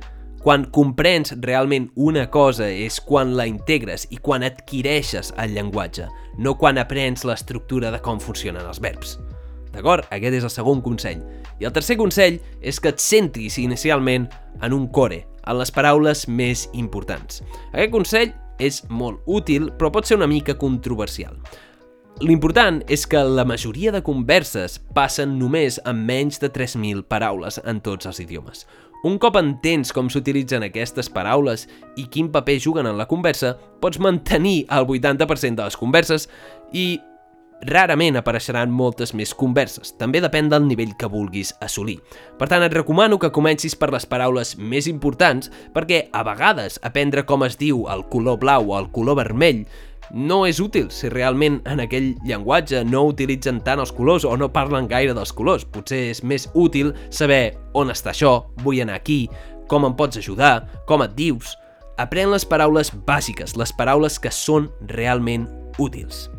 Quan 0.40 0.64
comprens 0.72 1.34
realment 1.44 1.90
una 2.00 2.24
cosa 2.32 2.70
és 2.72 2.96
quan 3.04 3.36
la 3.36 3.44
integres 3.44 4.06
i 4.08 4.16
quan 4.16 4.40
adquireixes 4.48 5.34
el 5.36 5.52
llenguatge, 5.52 6.08
no 6.40 6.56
quan 6.56 6.80
aprens 6.80 7.26
l'estructura 7.28 7.92
de 7.92 8.00
com 8.00 8.16
funcionen 8.24 8.64
els 8.64 8.80
verbs. 8.80 9.18
D'acord? 9.76 10.08
Aquest 10.08 10.40
és 10.40 10.48
el 10.48 10.56
segon 10.56 10.80
consell. 10.80 11.20
I 11.60 11.68
el 11.68 11.76
tercer 11.76 12.00
consell 12.00 12.40
és 12.64 12.80
que 12.80 12.88
et 12.88 13.04
centris 13.04 13.60
inicialment 13.60 14.30
en 14.64 14.72
un 14.72 14.88
core, 14.88 15.26
en 15.44 15.60
les 15.60 15.76
paraules 15.76 16.24
més 16.24 16.70
importants. 16.72 17.44
Aquest 17.74 17.92
consell 17.92 18.32
és 18.56 18.80
molt 18.88 19.20
útil, 19.28 19.68
però 19.76 19.92
pot 19.92 20.08
ser 20.08 20.16
una 20.16 20.30
mica 20.30 20.56
controversial. 20.56 21.36
L'important 22.20 22.82
és 22.92 23.06
que 23.08 23.20
la 23.24 23.46
majoria 23.48 23.88
de 23.94 24.02
converses 24.04 24.74
passen 24.92 25.38
només 25.40 25.78
amb 25.88 26.04
menys 26.04 26.36
de 26.42 26.50
3.000 26.52 27.06
paraules 27.08 27.56
en 27.64 27.80
tots 27.80 28.10
els 28.10 28.20
idiomes. 28.20 28.66
Un 29.08 29.16
cop 29.16 29.38
entens 29.40 29.88
com 29.96 30.10
s'utilitzen 30.12 30.66
aquestes 30.66 31.08
paraules 31.08 31.64
i 31.96 32.04
quin 32.12 32.28
paper 32.28 32.58
juguen 32.60 32.90
en 32.90 33.00
la 33.00 33.08
conversa, 33.08 33.54
pots 33.80 33.96
mantenir 34.04 34.66
el 34.68 34.84
80% 34.84 35.56
de 35.56 35.70
les 35.70 35.80
converses 35.80 36.28
i 36.76 37.00
rarament 37.64 38.20
apareixeran 38.20 38.68
moltes 38.68 39.14
més 39.16 39.32
converses. 39.32 39.94
També 39.96 40.20
depèn 40.20 40.52
del 40.52 40.68
nivell 40.68 40.92
que 41.00 41.08
vulguis 41.08 41.54
assolir. 41.64 41.98
Per 42.36 42.48
tant, 42.52 42.64
et 42.64 42.76
recomano 42.76 43.16
que 43.20 43.32
comencis 43.32 43.76
per 43.76 43.88
les 43.94 44.04
paraules 44.04 44.58
més 44.58 44.92
importants 44.92 45.48
perquè 45.72 46.10
a 46.12 46.24
vegades 46.28 46.76
aprendre 46.84 47.24
com 47.24 47.48
es 47.48 47.56
diu 47.60 47.86
el 47.88 48.04
color 48.12 48.40
blau 48.44 48.74
o 48.74 48.78
el 48.80 48.92
color 48.92 49.22
vermell 49.24 49.64
no 50.10 50.42
és 50.46 50.58
útil 50.60 50.88
si 50.90 51.08
realment 51.12 51.60
en 51.70 51.82
aquell 51.82 52.12
llenguatge 52.26 52.82
no 52.88 53.04
utilitzen 53.10 53.60
tant 53.66 53.82
els 53.82 53.92
colors 53.94 54.26
o 54.26 54.34
no 54.36 54.50
parlen 54.52 54.88
gaire 54.90 55.14
dels 55.14 55.32
colors. 55.32 55.64
Potser 55.64 56.10
és 56.10 56.22
més 56.26 56.48
útil 56.54 56.92
saber 57.14 57.56
on 57.78 57.92
està 57.94 58.10
això, 58.14 58.50
vull 58.64 58.82
anar 58.82 58.98
aquí, 58.98 59.24
com 59.70 59.86
em 59.86 59.96
pots 59.96 60.20
ajudar, 60.20 60.66
com 60.86 61.06
et 61.06 61.16
dius... 61.18 61.56
Aprèn 62.00 62.30
les 62.32 62.46
paraules 62.48 62.88
bàsiques, 63.04 63.58
les 63.60 63.74
paraules 63.76 64.14
que 64.16 64.30
són 64.32 64.70
realment 64.88 65.42
útils. 65.76 66.30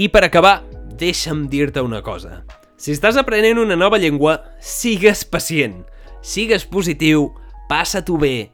I 0.00 0.06
per 0.08 0.22
acabar, 0.24 0.62
deixa'm 0.96 1.42
dir-te 1.52 1.82
una 1.84 2.00
cosa. 2.00 2.38
Si 2.80 2.94
estàs 2.94 3.18
aprenent 3.20 3.60
una 3.60 3.76
nova 3.76 3.98
llengua, 4.00 4.38
sigues 4.56 5.26
pacient, 5.28 5.82
sigues 6.24 6.64
positiu, 6.64 7.26
passa-t'ho 7.68 8.16
bé, 8.16 8.48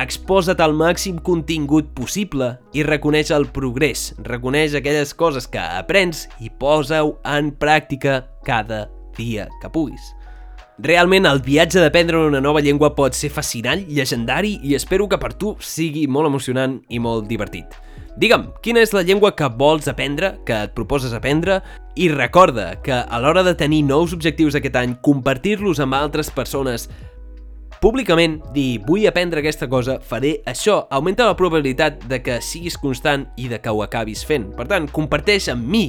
Exposa't 0.00 0.60
al 0.64 0.72
màxim 0.72 1.18
contingut 1.20 1.90
possible 1.92 2.54
i 2.72 2.84
reconeix 2.86 3.28
el 3.36 3.44
progrés, 3.52 4.12
reconeix 4.24 4.72
aquelles 4.78 5.12
coses 5.12 5.44
que 5.46 5.60
aprens 5.60 6.24
i 6.40 6.48
posa-ho 6.48 7.18
en 7.28 7.52
pràctica 7.52 8.22
cada 8.46 8.86
dia 9.18 9.50
que 9.60 9.68
puguis. 9.68 10.14
Realment, 10.82 11.28
el 11.28 11.42
viatge 11.44 11.82
d'aprendre 11.82 12.24
una 12.24 12.40
nova 12.40 12.62
llengua 12.64 12.94
pot 12.96 13.12
ser 13.14 13.28
fascinant, 13.30 13.84
llegendari 13.86 14.56
i 14.64 14.72
espero 14.74 15.04
que 15.06 15.20
per 15.20 15.34
tu 15.36 15.52
sigui 15.60 16.06
molt 16.08 16.30
emocionant 16.32 16.80
i 16.88 16.98
molt 16.98 17.28
divertit. 17.28 17.76
Digue'm, 18.16 18.48
quina 18.64 18.80
és 18.80 18.90
la 18.96 19.04
llengua 19.04 19.34
que 19.36 19.48
vols 19.60 19.86
aprendre, 19.88 20.34
que 20.48 20.56
et 20.66 20.74
proposes 20.76 21.12
aprendre, 21.16 21.60
i 21.96 22.08
recorda 22.12 22.74
que 22.84 22.96
a 22.96 23.20
l'hora 23.20 23.44
de 23.44 23.54
tenir 23.56 23.84
nous 23.84 24.12
objectius 24.16 24.56
aquest 24.56 24.76
any, 24.80 24.96
compartir-los 25.04 25.80
amb 25.84 25.96
altres 26.00 26.32
persones 26.32 26.88
Públicament, 27.82 28.36
dir 28.54 28.78
vull 28.86 29.08
aprendre 29.10 29.40
aquesta 29.42 29.66
cosa, 29.66 29.96
faré 29.98 30.36
això, 30.46 30.84
augmenta 30.94 31.24
la 31.26 31.34
probabilitat 31.34 32.04
de 32.06 32.20
que 32.22 32.36
siguis 32.38 32.76
constant 32.78 33.24
i 33.34 33.48
de 33.50 33.58
que 33.58 33.72
ho 33.74 33.80
acabis 33.82 34.20
fent. 34.22 34.52
Per 34.54 34.68
tant, 34.70 34.86
comparteix 34.86 35.48
amb 35.50 35.66
mi 35.66 35.88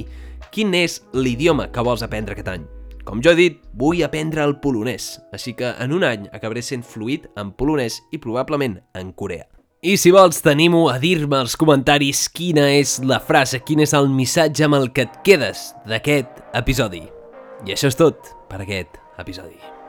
quin 0.50 0.74
és 0.74 0.96
l'idioma 1.14 1.68
que 1.70 1.84
vols 1.86 2.02
aprendre 2.02 2.34
aquest 2.34 2.50
any. 2.50 2.64
Com 3.06 3.20
jo 3.22 3.30
he 3.30 3.38
dit, 3.38 3.60
vull 3.78 4.02
aprendre 4.02 4.42
el 4.42 4.56
polonès, 4.58 5.20
així 5.30 5.54
que 5.54 5.70
en 5.70 5.94
un 5.94 6.02
any 6.08 6.24
acabaré 6.34 6.64
sent 6.66 6.82
fluid 6.82 7.28
en 7.38 7.52
polonès 7.54 8.00
i 8.10 8.18
probablement 8.18 8.80
en 8.98 9.14
coreà. 9.14 9.46
I 9.84 9.94
si 10.00 10.10
vols, 10.10 10.42
t'animo 10.42 10.88
a 10.90 10.96
dir-me 10.98 11.44
als 11.44 11.54
comentaris 11.60 12.24
quina 12.34 12.64
és 12.74 12.96
la 13.06 13.20
frase, 13.22 13.62
quin 13.62 13.84
és 13.86 13.94
el 13.94 14.10
missatge 14.10 14.66
amb 14.66 14.80
el 14.80 14.90
que 14.90 15.06
et 15.06 15.22
quedes 15.22 15.68
d'aquest 15.86 16.42
episodi. 16.58 17.04
I 17.68 17.78
això 17.78 17.92
és 17.92 18.02
tot 18.02 18.34
per 18.50 18.64
aquest 18.64 18.98
episodi. 19.22 19.83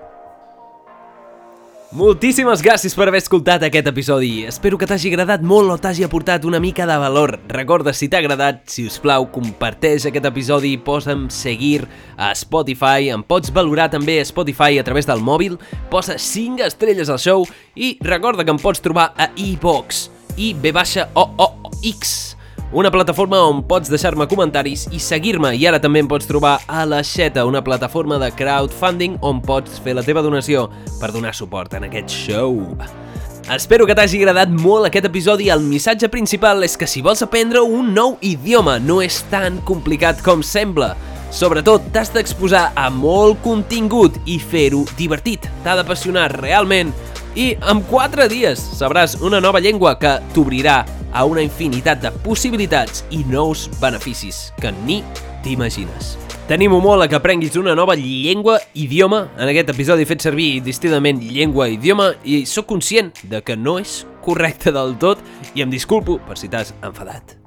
Moltíssimes 1.96 2.60
gràcies 2.60 2.92
per 2.92 3.06
haver 3.08 3.22
escoltat 3.22 3.62
aquest 3.64 3.86
episodi. 3.88 4.42
Espero 4.44 4.76
que 4.76 4.88
t'hagi 4.90 5.14
agradat 5.14 5.46
molt 5.48 5.72
o 5.72 5.78
t'hagi 5.80 6.04
aportat 6.04 6.44
una 6.44 6.60
mica 6.60 6.84
de 6.90 6.98
valor. 7.00 7.38
Recorda, 7.48 7.94
si 7.96 8.10
t'ha 8.12 8.20
agradat, 8.20 8.66
si 8.68 8.84
us 8.90 8.98
plau, 9.00 9.30
comparteix 9.32 10.10
aquest 10.10 10.28
episodi, 10.28 10.74
posa'm 10.76 11.30
seguir 11.32 11.86
a 12.20 12.34
Spotify, 12.36 13.14
em 13.16 13.24
pots 13.24 13.54
valorar 13.56 13.88
també 13.96 14.20
a 14.20 14.28
Spotify 14.28 14.76
a 14.76 14.84
través 14.84 15.08
del 15.08 15.24
mòbil, 15.24 15.56
posa 15.88 16.20
5 16.20 16.68
estrelles 16.68 17.08
al 17.08 17.22
show 17.24 17.48
i 17.80 17.96
recorda 18.04 18.44
que 18.44 18.52
em 18.52 18.60
pots 18.60 18.84
trobar 18.84 19.14
a 19.16 19.32
iVox, 19.40 20.10
i 20.36 20.52
b 20.52 20.76
o 20.76 21.30
o 21.40 21.54
x 21.80 22.36
una 22.76 22.92
plataforma 22.92 23.38
on 23.48 23.62
pots 23.64 23.88
deixar-me 23.88 24.26
comentaris 24.28 24.82
i 24.92 24.98
seguir-me 25.00 25.54
i 25.56 25.62
ara 25.64 25.78
també 25.80 26.02
em 26.04 26.10
pots 26.12 26.28
trobar 26.28 26.58
a 26.68 26.82
La 26.84 27.00
Xeta, 27.08 27.46
una 27.48 27.62
plataforma 27.64 28.18
de 28.20 28.28
crowdfunding 28.36 29.16
on 29.24 29.40
pots 29.40 29.78
fer 29.80 29.94
la 29.96 30.04
teva 30.04 30.20
donació 30.26 30.66
per 31.00 31.14
donar 31.16 31.32
suport 31.32 31.78
en 31.80 31.86
aquest 31.88 32.12
show. 32.12 32.58
Espero 33.56 33.88
que 33.88 33.96
t'hagi 33.96 34.20
agradat 34.20 34.52
molt 34.52 34.90
aquest 34.90 35.08
episodi. 35.08 35.48
El 35.54 35.64
missatge 35.64 36.10
principal 36.12 36.68
és 36.68 36.76
que 36.76 36.90
si 36.90 37.00
vols 37.06 37.24
aprendre 37.24 37.62
un 37.64 37.94
nou 37.96 38.18
idioma 38.20 38.76
no 38.84 39.00
és 39.06 39.22
tan 39.32 39.62
complicat 39.64 40.20
com 40.26 40.44
sembla. 40.44 40.98
Sobretot, 41.32 41.88
t'has 41.96 42.12
d'exposar 42.12 42.74
a 42.76 42.90
molt 42.92 43.40
contingut 43.46 44.20
i 44.28 44.36
fer-ho 44.36 44.84
divertit. 45.00 45.48
T'ha 45.64 45.78
d'apassionar 45.80 46.28
realment 46.42 46.92
i 47.40 47.54
en 47.56 47.86
4 47.88 48.28
dies 48.32 48.60
sabràs 48.76 49.16
una 49.24 49.40
nova 49.40 49.64
llengua 49.64 49.96
que 50.00 50.18
t'obrirà 50.36 50.82
a 51.16 51.24
una 51.26 51.42
infinitat 51.42 52.04
de 52.04 52.12
possibilitats 52.26 53.06
i 53.16 53.24
nous 53.32 53.70
beneficis 53.80 54.50
que 54.60 54.74
ni 54.84 55.00
t'imagines. 55.46 56.18
T'animo 56.46 56.78
molt 56.84 57.02
a 57.02 57.08
que 57.10 57.18
aprenguis 57.18 57.56
una 57.58 57.74
nova 57.74 57.96
llengua, 57.98 58.60
idioma. 58.78 59.24
En 59.40 59.50
aquest 59.50 59.72
episodi 59.74 60.06
he 60.06 60.10
fet 60.12 60.28
servir 60.28 60.60
distidament 60.66 61.24
llengua, 61.24 61.72
idioma 61.74 62.12
i 62.22 62.44
sóc 62.46 62.68
conscient 62.70 63.16
de 63.32 63.42
que 63.42 63.58
no 63.58 63.80
és 63.82 64.04
correcte 64.28 64.76
del 64.76 64.94
tot 65.02 65.24
i 65.56 65.66
em 65.66 65.74
disculpo 65.74 66.20
per 66.28 66.38
si 66.38 66.52
t'has 66.52 66.76
enfadat. 66.84 67.45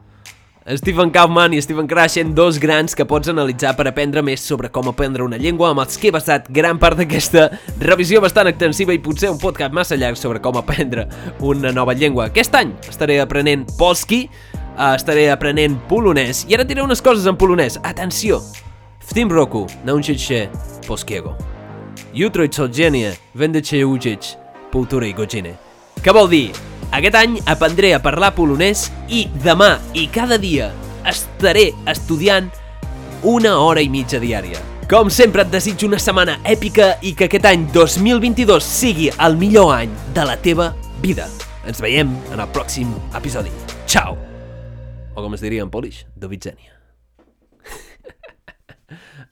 Stephen 0.76 1.10
Kaufman 1.10 1.54
i 1.54 1.62
Stephen 1.62 1.86
Krashen, 1.86 2.34
dos 2.34 2.58
grans 2.58 2.94
que 2.94 3.06
pots 3.08 3.30
analitzar 3.32 3.70
per 3.72 3.86
aprendre 3.88 4.20
més 4.20 4.42
sobre 4.44 4.68
com 4.68 4.90
aprendre 4.90 5.24
una 5.24 5.38
llengua, 5.40 5.70
amb 5.72 5.80
els 5.80 5.96
que 5.96 6.10
he 6.10 6.12
basat 6.12 6.50
gran 6.52 6.76
part 6.76 6.98
d'aquesta 7.00 7.46
revisió 7.80 8.20
bastant 8.20 8.50
extensiva 8.50 8.92
i 8.92 9.00
potser 9.00 9.30
un 9.32 9.40
podcast 9.40 9.72
massa 9.72 9.96
llarg 9.96 10.20
sobre 10.20 10.42
com 10.44 10.60
aprendre 10.60 11.06
una 11.40 11.72
nova 11.72 11.96
llengua. 11.96 12.28
Aquest 12.28 12.60
any 12.60 12.74
estaré 12.84 13.16
aprenent 13.24 13.64
polski, 13.80 14.26
eh, 14.28 14.92
estaré 14.92 15.30
aprenent 15.32 15.80
polonès, 15.88 16.44
i 16.48 16.58
ara 16.58 16.68
diré 16.68 16.84
unes 16.84 17.00
coses 17.00 17.24
en 17.24 17.40
polonès. 17.40 17.80
Atenció! 17.82 18.42
W 19.00 19.32
roku 19.32 19.66
nauczyć 19.84 20.22
się 20.22 20.48
polskiego. 20.86 21.34
Jutro 22.14 22.44
i 22.44 22.48
codziennie 22.48 23.16
będę 23.34 23.64
się 23.64 23.86
uczyć 23.86 24.36
półtorej 24.70 25.14
godziny. 25.14 25.56
Què 26.02 26.12
vol 26.12 26.28
dir? 26.28 26.77
Aquest 26.94 27.16
any 27.20 27.36
aprendré 27.44 27.92
a 27.94 28.00
parlar 28.00 28.30
polonès 28.36 28.86
i 29.12 29.26
demà 29.44 29.76
i 29.92 30.06
cada 30.12 30.38
dia 30.40 30.70
estaré 31.08 31.70
estudiant 31.88 32.48
una 33.28 33.58
hora 33.60 33.82
i 33.84 33.90
mitja 33.92 34.20
diària. 34.22 34.60
Com 34.88 35.10
sempre 35.12 35.44
et 35.44 35.50
desitjo 35.52 35.88
una 35.90 36.00
setmana 36.00 36.38
èpica 36.48 36.94
i 37.04 37.12
que 37.12 37.28
aquest 37.28 37.44
any 37.50 37.66
2022 37.74 38.64
sigui 38.64 39.10
el 39.12 39.36
millor 39.36 39.74
any 39.76 39.92
de 40.16 40.24
la 40.24 40.38
teva 40.40 40.70
vida. 41.04 41.28
Ens 41.68 41.84
veiem 41.84 42.16
en 42.32 42.40
el 42.40 42.48
pròxim 42.56 42.96
episodi. 43.12 43.52
Ciao! 43.84 44.16
O 45.14 45.20
com 45.20 45.36
es 45.36 45.44
diria 45.44 45.66
en 45.66 45.70
polish, 45.70 46.06
do 46.16 46.32
widzenia. 46.32 46.77